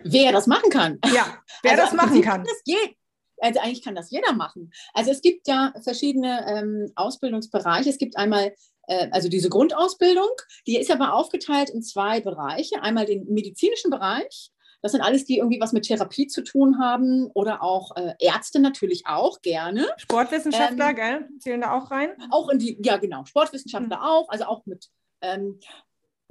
[0.00, 0.98] Wer das machen kann.
[1.14, 2.44] Ja, wer also das machen kann.
[2.44, 2.96] Das geht.
[3.38, 4.70] Also eigentlich kann das jeder machen.
[4.92, 7.88] Also es gibt ja verschiedene ähm, Ausbildungsbereiche.
[7.88, 8.54] Es gibt einmal
[9.10, 10.30] also diese Grundausbildung,
[10.66, 12.82] die ist aber aufgeteilt in zwei Bereiche.
[12.82, 14.50] Einmal den medizinischen Bereich.
[14.82, 18.60] Das sind alles, die irgendwie was mit Therapie zu tun haben oder auch äh, Ärzte
[18.60, 19.86] natürlich auch gerne.
[19.98, 21.28] Sportwissenschaftler, ähm, gell?
[21.38, 22.10] Zählen da auch rein?
[22.30, 24.02] Auch in die, ja genau, Sportwissenschaftler mhm.
[24.02, 24.88] auch, also auch mit
[25.20, 25.60] ähm,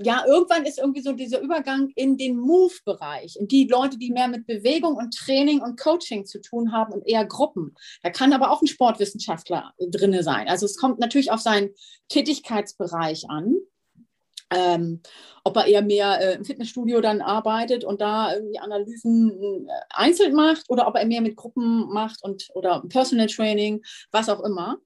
[0.01, 4.29] ja, irgendwann ist irgendwie so dieser Übergang in den Move-Bereich, in die Leute, die mehr
[4.29, 7.75] mit Bewegung und Training und Coaching zu tun haben und eher Gruppen.
[8.01, 10.47] Da kann aber auch ein Sportwissenschaftler drin sein.
[10.47, 11.71] Also es kommt natürlich auf seinen
[12.07, 13.55] Tätigkeitsbereich an.
[14.51, 15.01] Ähm,
[15.43, 20.33] ob er eher mehr äh, im Fitnessstudio dann arbeitet und da irgendwie Analysen äh, einzeln
[20.33, 24.79] macht oder ob er mehr mit Gruppen macht und oder Personal Training, was auch immer.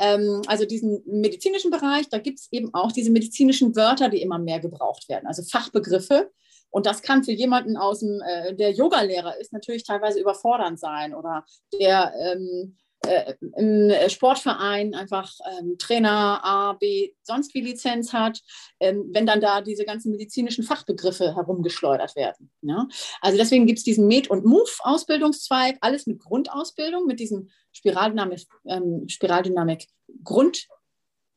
[0.00, 4.38] Ähm, also diesen medizinischen Bereich, da gibt es eben auch diese medizinischen Wörter, die immer
[4.38, 6.30] mehr gebraucht werden, also Fachbegriffe.
[6.70, 11.14] Und das kann für jemanden aus dem, äh, der Yogalehrer ist, natürlich teilweise überfordernd sein
[11.14, 11.44] oder
[11.78, 12.76] der ähm,
[13.06, 18.40] äh, im Sportverein einfach ähm, Trainer A, B, sonst wie Lizenz hat,
[18.78, 22.50] ähm, wenn dann da diese ganzen medizinischen Fachbegriffe herumgeschleudert werden.
[22.62, 22.86] Ja?
[23.22, 29.08] Also deswegen gibt es diesen Med- und Move-Ausbildungszweig, alles mit Grundausbildung, mit diesem Spiraldynamik, ähm,
[29.08, 29.86] Spiraldynamik
[30.24, 30.66] Grund.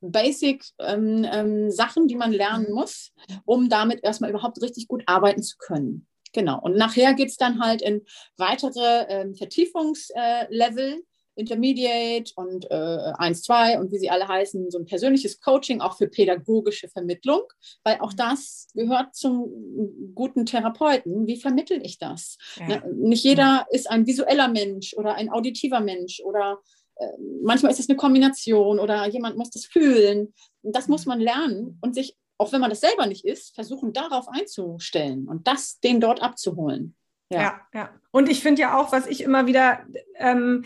[0.06, 2.76] Basic ähm, ähm, Sachen, die man lernen mhm.
[2.76, 3.14] muss,
[3.46, 6.08] um damit erstmal überhaupt richtig gut arbeiten zu können.
[6.34, 6.60] Genau.
[6.60, 8.02] Und nachher geht es dann halt in
[8.38, 11.02] weitere ähm, Vertiefungslevel, äh,
[11.36, 15.98] Intermediate und äh, 1, 2 und wie sie alle heißen, so ein persönliches Coaching auch
[15.98, 17.42] für pädagogische Vermittlung,
[17.84, 21.28] weil auch das gehört zum guten Therapeuten.
[21.28, 22.38] Wie vermittel ich das?
[22.58, 22.70] Ja.
[22.70, 26.60] Ja, nicht jeder ist ein visueller Mensch oder ein auditiver Mensch oder
[26.96, 27.08] äh,
[27.44, 30.34] manchmal ist es eine Kombination oder jemand muss das fühlen.
[30.62, 34.28] Das muss man lernen und sich, auch wenn man das selber nicht ist, versuchen darauf
[34.28, 36.96] einzustellen und das den dort abzuholen.
[37.32, 37.62] Ja, ja.
[37.74, 37.90] ja.
[38.12, 39.86] Und ich finde ja auch, was ich immer wieder
[40.18, 40.66] ähm,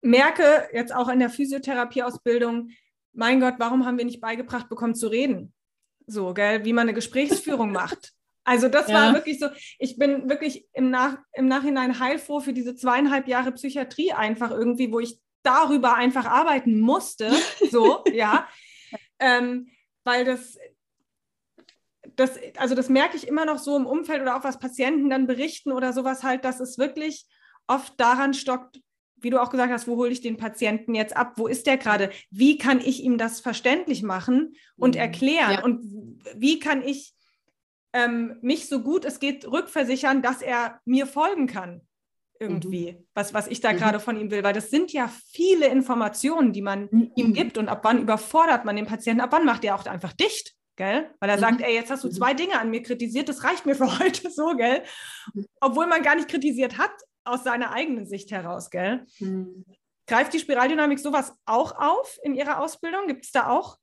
[0.00, 2.70] merke jetzt auch in der Physiotherapieausbildung,
[3.12, 5.52] mein Gott, warum haben wir nicht beigebracht bekommen zu reden?
[6.06, 8.12] So, gell, wie man eine Gesprächsführung macht.
[8.44, 8.94] Also das ja.
[8.94, 13.52] war wirklich so, ich bin wirklich im, Nach im Nachhinein heilfroh für diese zweieinhalb Jahre
[13.52, 17.30] Psychiatrie einfach irgendwie, wo ich darüber einfach arbeiten musste.
[17.70, 18.48] So, ja.
[19.18, 19.68] Ähm,
[20.04, 20.56] weil das,
[22.16, 25.26] das, also das merke ich immer noch so im Umfeld oder auch was Patienten dann
[25.26, 27.26] berichten oder sowas halt, dass es wirklich
[27.66, 28.80] oft daran stockt,
[29.20, 31.34] wie du auch gesagt hast, wo hole ich den Patienten jetzt ab?
[31.36, 32.10] Wo ist der gerade?
[32.30, 35.00] Wie kann ich ihm das verständlich machen und mhm.
[35.00, 35.52] erklären?
[35.52, 35.64] Ja.
[35.64, 35.82] Und
[36.34, 37.14] wie kann ich
[37.92, 41.82] ähm, mich so gut es geht rückversichern, dass er mir folgen kann?
[42.40, 43.06] Irgendwie, mhm.
[43.14, 43.78] was, was ich da mhm.
[43.78, 47.10] gerade von ihm will, weil das sind ja viele Informationen, die man mhm.
[47.16, 50.12] ihm gibt und ab wann überfordert man den Patienten, ab wann macht er auch einfach
[50.12, 51.10] dicht, gell?
[51.18, 51.40] Weil er mhm.
[51.40, 54.30] sagt, ey, jetzt hast du zwei Dinge an mir kritisiert, das reicht mir für heute
[54.30, 54.84] so, gell?
[55.34, 55.46] Mhm.
[55.60, 56.92] Obwohl man gar nicht kritisiert hat,
[57.24, 59.06] aus seiner eigenen Sicht heraus, gell?
[59.18, 59.64] Hm.
[60.06, 63.06] Greift die Spiraldynamik sowas auch auf in Ihrer Ausbildung?
[63.06, 63.76] Gibt es da auch?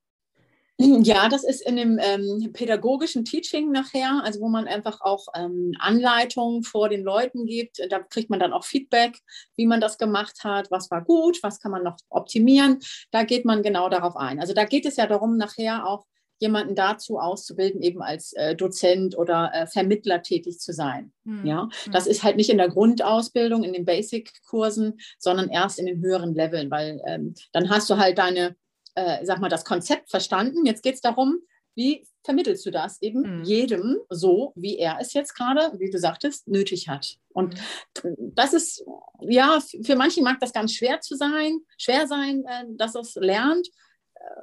[0.77, 5.71] Ja, das ist in dem ähm, pädagogischen Teaching nachher, also wo man einfach auch ähm,
[5.79, 7.79] Anleitungen vor den Leuten gibt.
[7.89, 9.17] Da kriegt man dann auch Feedback,
[9.55, 12.79] wie man das gemacht hat, was war gut, was kann man noch optimieren.
[13.11, 14.41] Da geht man genau darauf ein.
[14.41, 16.05] Also da geht es ja darum, nachher auch
[16.39, 21.11] jemanden dazu auszubilden, eben als äh, Dozent oder äh, Vermittler tätig zu sein.
[21.23, 21.45] Mhm.
[21.45, 21.91] Ja, hm.
[21.91, 26.35] das ist halt nicht in der Grundausbildung, in den Basic-Kursen, sondern erst in den höheren
[26.35, 28.55] Leveln, weil ähm, dann hast du halt deine,
[28.95, 30.65] äh, sag mal, das Konzept verstanden.
[30.65, 31.39] Jetzt geht es darum,
[31.75, 33.43] wie vermittelst du das eben mhm.
[33.43, 37.17] jedem so, wie er es jetzt gerade, wie du sagtest, nötig hat.
[37.29, 37.55] Und
[38.03, 38.15] mhm.
[38.33, 38.83] das ist,
[39.21, 43.69] ja, für manche mag das ganz schwer zu sein, schwer sein, äh, dass es lernt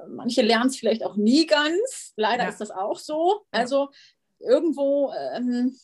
[0.07, 2.13] manche lernen es vielleicht auch nie ganz.
[2.15, 2.49] Leider ja.
[2.49, 3.45] ist das auch so.
[3.51, 3.89] Also
[4.39, 5.77] irgendwo ähm,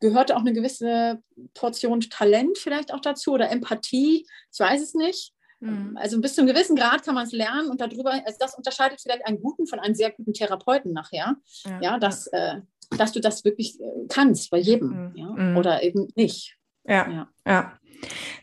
[0.00, 1.22] gehört auch eine gewisse
[1.54, 4.26] Portion Talent vielleicht auch dazu oder Empathie.
[4.52, 5.32] Ich weiß es nicht.
[5.60, 5.96] Mhm.
[5.96, 9.00] Also bis zu einem gewissen Grad kann man es lernen und darüber, also das unterscheidet
[9.00, 11.36] vielleicht einen guten von einem sehr guten Therapeuten nachher.
[11.64, 12.60] Ja, ja dass, äh,
[12.96, 15.16] dass du das wirklich äh, kannst bei jedem mhm.
[15.16, 15.26] ja?
[15.26, 15.56] Mhm.
[15.56, 16.56] oder eben nicht.
[16.84, 17.28] Ja, ja.
[17.46, 17.78] ja.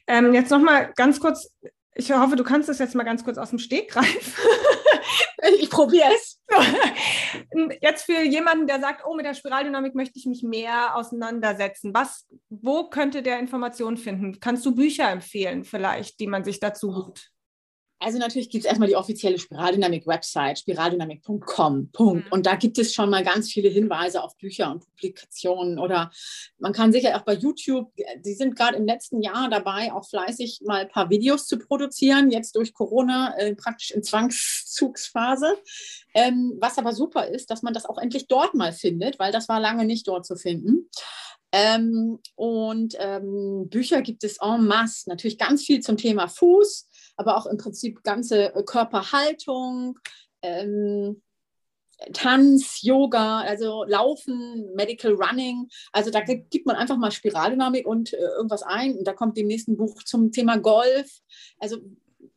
[0.05, 1.51] Ähm, jetzt nochmal ganz kurz
[1.97, 4.39] ich hoffe, du kannst das jetzt mal ganz kurz aus dem Stegreif.
[5.59, 6.41] ich probiere es.
[7.81, 11.93] Jetzt für jemanden, der sagt, oh, mit der Spiraldynamik möchte ich mich mehr auseinandersetzen.
[11.93, 14.39] Was, wo könnte der Informationen finden?
[14.39, 17.31] Kannst du Bücher empfehlen, vielleicht, die man sich dazu gut
[17.99, 21.89] also natürlich gibt es erstmal die offizielle Spiraldynamik-Website, spiraldynamik.com.
[21.91, 22.25] Punkt.
[22.25, 22.31] Mhm.
[22.31, 25.79] Und da gibt es schon mal ganz viele Hinweise auf Bücher und Publikationen.
[25.79, 26.11] Oder
[26.59, 27.91] man kann sicher auch bei YouTube,
[28.23, 32.29] die sind gerade im letzten Jahr dabei, auch fleißig mal ein paar Videos zu produzieren,
[32.29, 35.57] jetzt durch Corona äh, praktisch in Zwangszugsphase.
[36.13, 39.49] Ähm, was aber super ist, dass man das auch endlich dort mal findet, weil das
[39.49, 40.89] war lange nicht dort zu finden.
[41.51, 45.09] Ähm, und ähm, Bücher gibt es en masse.
[45.09, 46.87] Natürlich ganz viel zum Thema Fuß,
[47.17, 49.99] aber auch im Prinzip ganze äh, Körperhaltung,
[50.41, 51.21] ähm,
[52.13, 55.67] Tanz, Yoga, also Laufen, Medical Running.
[55.91, 58.95] Also da gibt man einfach mal Spiraldynamik und äh, irgendwas ein.
[58.95, 61.21] Und da kommt dem nächsten Buch zum Thema Golf.
[61.57, 61.77] Also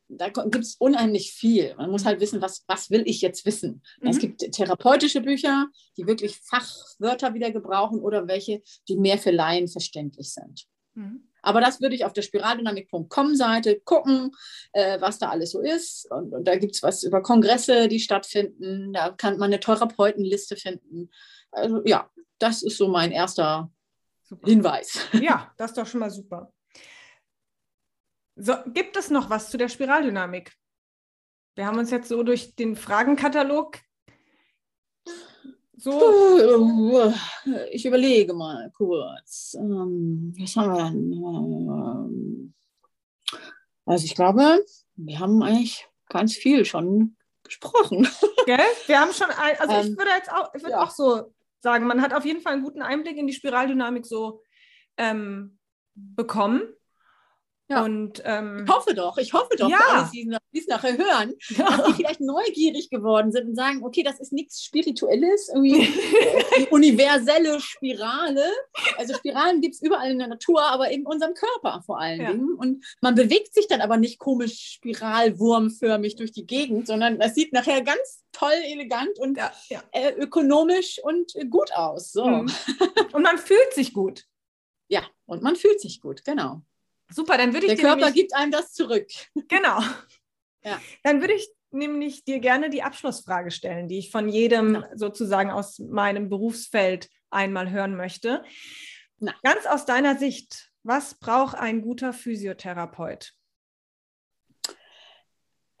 [0.07, 1.73] da gibt es unheimlich viel.
[1.75, 3.81] Man muss halt wissen, was, was will ich jetzt wissen.
[4.01, 4.07] Mhm.
[4.09, 9.67] Es gibt therapeutische Bücher, die wirklich Fachwörter wieder gebrauchen oder welche, die mehr für Laien
[9.67, 10.65] verständlich sind.
[10.95, 11.30] Mhm.
[11.41, 14.31] Aber das würde ich auf der spiraldynamik.com-Seite gucken,
[14.73, 16.09] äh, was da alles so ist.
[16.11, 18.93] Und, und da gibt es was über Kongresse, die stattfinden.
[18.93, 21.09] Da kann man eine Therapeutenliste finden.
[21.51, 23.71] Also ja, das ist so mein erster
[24.23, 24.49] super.
[24.49, 24.99] Hinweis.
[25.13, 26.51] Ja, das ist doch schon mal super.
[28.35, 30.53] So, gibt es noch was zu der Spiraldynamik?
[31.55, 33.77] Wir haben uns jetzt so durch den Fragenkatalog
[35.81, 37.13] so.
[37.71, 39.55] Ich überlege mal kurz.
[39.57, 42.53] Ähm, was haben wir denn?
[43.85, 44.63] Also ich glaube,
[44.95, 48.07] wir haben eigentlich ganz viel schon gesprochen.
[48.45, 48.59] Gell?
[48.85, 50.83] Wir haben schon, ein, also ich ähm, würde jetzt auch, ich würde ja.
[50.83, 54.43] auch so sagen, man hat auf jeden Fall einen guten Einblick in die Spiraldynamik so
[54.97, 55.59] ähm,
[55.93, 56.61] bekommen.
[57.71, 57.85] Ja.
[57.85, 59.79] Und, ähm, ich hoffe doch, ich hoffe doch, ja.
[59.89, 61.77] alle, die es nachher hören, ja.
[61.77, 65.87] dass die vielleicht neugierig geworden sind und sagen, okay, das ist nichts Spirituelles, irgendwie
[66.57, 68.43] die universelle Spirale.
[68.97, 72.31] Also Spiralen gibt es überall in der Natur, aber in unserem Körper vor allen ja.
[72.31, 72.55] Dingen.
[72.55, 77.53] Und man bewegt sich dann aber nicht komisch spiralwurmförmig durch die Gegend, sondern das sieht
[77.53, 79.37] nachher ganz toll, elegant und
[79.91, 82.11] äh, ökonomisch und gut aus.
[82.11, 82.25] So.
[82.25, 82.51] Mhm.
[83.13, 84.25] Und man fühlt sich gut.
[84.89, 86.63] Ja, und man fühlt sich gut, genau.
[87.13, 89.07] Super, dann würde ich Der dir Körper nämlich, gibt einem das zurück.
[89.47, 89.79] Genau.
[90.63, 90.79] Ja.
[91.01, 94.89] Dann würde ich nämlich dir gerne die Abschlussfrage stellen, die ich von jedem ja.
[94.93, 98.43] sozusagen aus meinem Berufsfeld einmal hören möchte.
[99.17, 99.33] Na.
[99.41, 103.33] Ganz aus deiner Sicht, was braucht ein guter Physiotherapeut?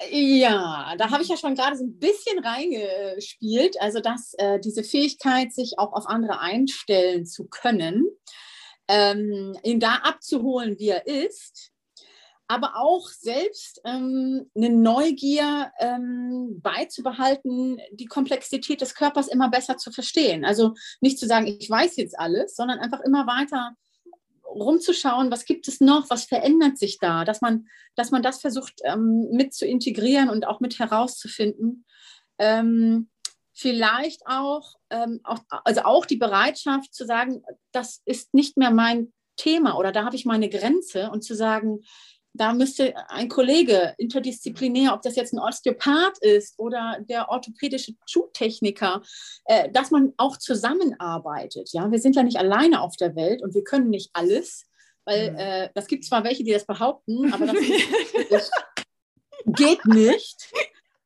[0.09, 4.83] Ja, da habe ich ja schon gerade so ein bisschen reingespielt, also dass äh, diese
[4.83, 8.05] Fähigkeit, sich auch auf andere einstellen zu können,
[8.91, 11.71] ähm, ihn da abzuholen, wie er ist,
[12.49, 19.91] aber auch selbst ähm, eine Neugier ähm, beizubehalten, die Komplexität des Körpers immer besser zu
[19.91, 20.43] verstehen.
[20.43, 23.77] Also nicht zu sagen, ich weiß jetzt alles, sondern einfach immer weiter
[24.45, 28.81] rumzuschauen, was gibt es noch, was verändert sich da, dass man, dass man das versucht
[28.83, 31.85] ähm, mit zu integrieren und auch mit herauszufinden.
[32.37, 33.07] Ähm,
[33.53, 39.13] vielleicht auch, ähm, auch, also auch die Bereitschaft zu sagen, das ist nicht mehr mein
[39.35, 41.81] Thema oder da habe ich meine Grenze und zu sagen,
[42.33, 49.01] da müsste ein Kollege interdisziplinär, ob das jetzt ein Osteopath ist oder der orthopädische Schuhtechniker,
[49.45, 51.71] äh, dass man auch zusammenarbeitet.
[51.73, 54.65] Ja, wir sind ja nicht alleine auf der Welt und wir können nicht alles,
[55.03, 55.37] weil mhm.
[55.37, 57.57] äh, das gibt zwar welche, die das behaupten, aber das,
[58.29, 58.51] das
[59.45, 60.51] geht nicht.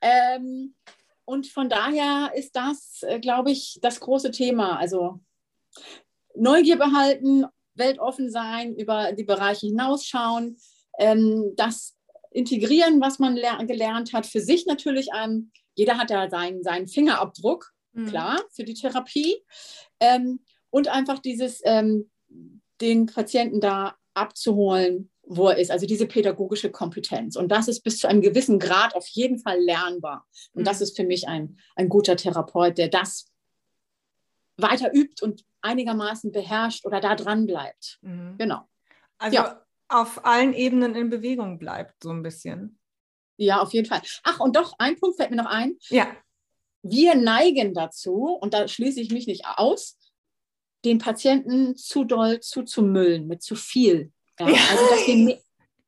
[0.02, 0.76] Ähm,
[1.26, 4.78] und von daher ist das, äh, glaube ich, das große Thema.
[4.78, 5.20] Also
[6.36, 10.58] Neugier behalten, weltoffen sein, über die Bereiche hinausschauen,
[11.00, 11.96] ähm, das
[12.32, 15.08] integrieren, was man gelernt hat, für sich natürlich.
[15.18, 18.08] Ähm, jeder hat ja seinen, seinen Fingerabdruck, mhm.
[18.08, 19.38] klar, für die Therapie.
[20.00, 22.10] Ähm, und einfach dieses, ähm,
[22.82, 27.36] den Patienten da abzuholen, wo er ist, also diese pädagogische Kompetenz.
[27.36, 30.28] Und das ist bis zu einem gewissen Grad auf jeden Fall lernbar.
[30.54, 30.66] Und mhm.
[30.66, 33.32] das ist für mich ein, ein guter Therapeut, der das
[34.58, 38.00] weiter übt und einigermaßen beherrscht oder da dran bleibt.
[38.02, 38.36] Mhm.
[38.38, 38.62] Genau.
[39.18, 39.66] Also ja.
[39.88, 42.80] auf allen Ebenen in Bewegung bleibt, so ein bisschen.
[43.38, 44.02] Ja, auf jeden Fall.
[44.24, 45.78] Ach, und doch, ein Punkt fällt mir noch ein.
[45.90, 46.16] Ja.
[46.84, 49.98] Wir neigen dazu, und da schließe ich mich nicht aus,
[50.86, 54.14] den Patienten zu doll zuzumüllen mit zu viel.
[54.40, 54.48] Ja.
[54.48, 55.40] Also, dass wir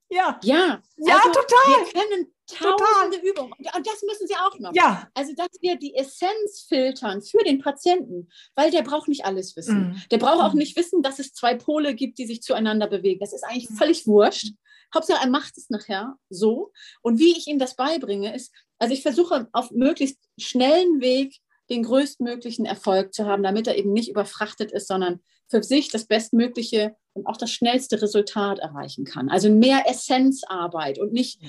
[0.10, 0.40] ja.
[0.44, 1.86] Ja, ja also total.
[1.86, 3.30] Wir können tausende total.
[3.30, 3.54] Übungen.
[3.76, 4.74] Und das müssen sie auch noch.
[4.74, 5.10] Ja.
[5.14, 9.80] Also, dass wir die Essenz filtern für den Patienten, weil der braucht nicht alles wissen.
[9.80, 10.02] Mm.
[10.12, 10.60] Der braucht auch mhm.
[10.60, 13.20] nicht wissen, dass es zwei Pole gibt, die sich zueinander bewegen.
[13.20, 13.76] Das ist eigentlich mm.
[13.76, 14.54] völlig wurscht.
[14.94, 16.72] Hauptsache, er macht es nachher so.
[17.02, 21.36] Und wie ich ihm das beibringe, ist, also ich versuche auf möglichst schnellen Weg
[21.70, 25.20] den größtmöglichen Erfolg zu haben, damit er eben nicht überfrachtet ist, sondern
[25.50, 29.30] für sich das bestmögliche und auch das schnellste Resultat erreichen kann.
[29.30, 31.42] Also mehr Essenzarbeit und nicht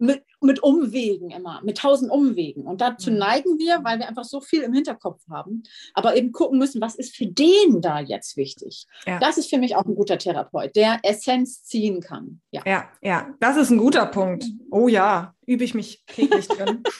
[0.00, 2.66] mit, mit Umwegen immer, mit tausend Umwegen.
[2.66, 3.18] Und dazu mhm.
[3.18, 5.62] neigen wir, weil wir einfach so viel im Hinterkopf haben,
[5.94, 8.86] aber eben gucken müssen, was ist für den da jetzt wichtig.
[9.06, 9.18] Ja.
[9.18, 12.40] Das ist für mich auch ein guter Therapeut, der Essenz ziehen kann.
[12.50, 13.34] Ja, ja, ja.
[13.40, 14.46] das ist ein guter Punkt.
[14.70, 16.82] Oh ja, übe ich mich täglich drin.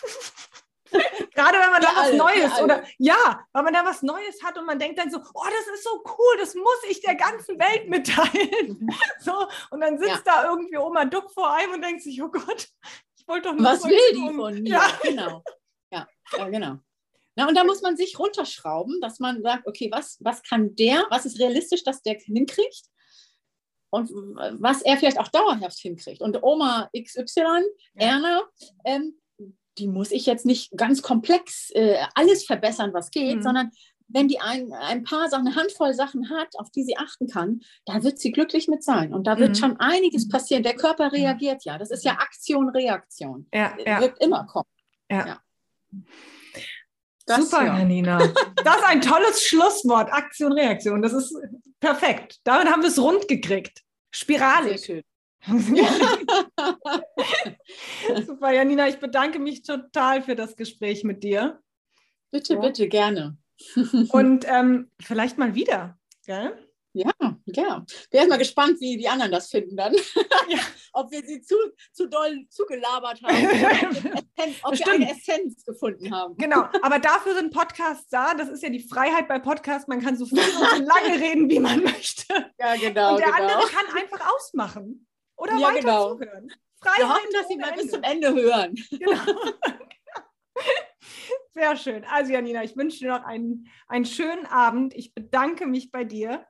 [1.35, 4.59] Gerade wenn man da was alle, Neues oder ja, weil man da was Neues hat
[4.59, 7.59] und man denkt dann so, oh, das ist so cool, das muss ich der ganzen
[7.59, 8.89] Welt mitteilen.
[9.21, 10.43] so, und dann sitzt ja.
[10.43, 12.69] da irgendwie Oma Duck vor einem und denkt sich, oh Gott,
[13.17, 13.65] ich wollte doch nur.
[13.65, 14.71] Was will die von mir?
[14.71, 14.99] Ja.
[15.03, 15.43] Genau.
[15.91, 16.77] Ja, ja genau.
[17.37, 21.07] Na, und da muss man sich runterschrauben, dass man sagt, okay, was, was kann der,
[21.11, 22.91] was ist realistisch, dass der hinkriegt?
[23.91, 24.11] und
[24.61, 26.23] was er vielleicht auch dauerhaft hinkriegt.
[26.23, 27.63] Und Oma XY, ja.
[27.97, 28.43] Erna,
[28.85, 29.21] ähm,
[29.79, 33.43] die muss ich jetzt nicht ganz komplex äh, alles verbessern, was geht, mhm.
[33.43, 33.71] sondern
[34.13, 37.61] wenn die ein, ein paar Sachen, eine Handvoll Sachen hat, auf die sie achten kann,
[37.85, 39.15] da wird sie glücklich mit sein.
[39.15, 39.55] Und da wird mhm.
[39.55, 40.63] schon einiges passieren.
[40.63, 41.79] Der Körper reagiert ja.
[41.79, 43.47] Das ist ja Aktion, Reaktion.
[43.55, 44.01] Ja, ja.
[44.01, 44.69] Wird immer kommen.
[45.11, 45.27] Ja.
[45.27, 45.41] ja.
[47.27, 47.79] Das, Super, ja.
[47.79, 48.19] Janina.
[48.65, 50.13] Das ist ein tolles Schlusswort.
[50.13, 51.03] Aktion, Reaktion.
[51.03, 51.35] Das ist
[51.79, 52.41] perfekt.
[52.45, 53.83] Damit haben wir es rund gekriegt.
[54.11, 54.81] Spiralig.
[54.81, 55.03] Sehr schön.
[58.27, 61.63] Super, Janina, ich bedanke mich total für das Gespräch mit dir.
[62.31, 62.61] Bitte, ja.
[62.61, 63.39] bitte, gerne.
[64.11, 66.67] Und ähm, vielleicht mal wieder, gell?
[66.93, 67.13] Ja,
[67.45, 67.87] ja.
[68.11, 69.95] Wäre mal gespannt, wie die anderen das finden dann.
[70.49, 70.59] Ja.
[70.93, 71.55] ob wir sie zu,
[71.93, 73.47] zu doll zugelabert haben.
[74.65, 76.37] ob wir eine Essenz gefunden haben.
[76.37, 78.35] Genau, aber dafür sind Podcasts da.
[78.35, 79.87] Das ist ja die Freiheit bei Podcasts.
[79.87, 82.27] Man kann so viel und so lange reden, wie man möchte.
[82.59, 83.15] Ja, genau.
[83.15, 83.47] Und der genau.
[83.47, 85.07] andere kann einfach ausmachen
[85.41, 86.15] oder ja, weiter genau.
[86.15, 86.53] zuhören.
[86.81, 88.75] Freiheit wir hoffen, dass Sie mal bis zum Ende hören.
[88.91, 89.21] Genau.
[91.53, 92.05] Sehr schön.
[92.05, 94.95] Also Janina, ich wünsche dir noch einen, einen schönen Abend.
[94.95, 96.47] Ich bedanke mich bei dir.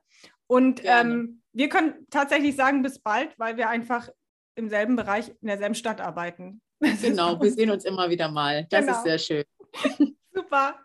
[0.47, 4.09] Und ähm, wir können tatsächlich sagen, bis bald, weil wir einfach
[4.57, 6.61] im selben Bereich, in derselben Stadt arbeiten.
[6.81, 8.67] Genau, wir sehen uns immer wieder mal.
[8.71, 8.97] Das genau.
[8.97, 9.45] ist sehr schön.
[10.33, 10.81] Super.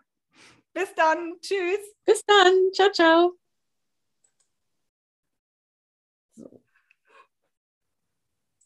[0.72, 1.34] Bis dann.
[1.40, 1.96] Tschüss.
[2.04, 2.72] Bis dann.
[2.72, 3.45] Ciao, ciao.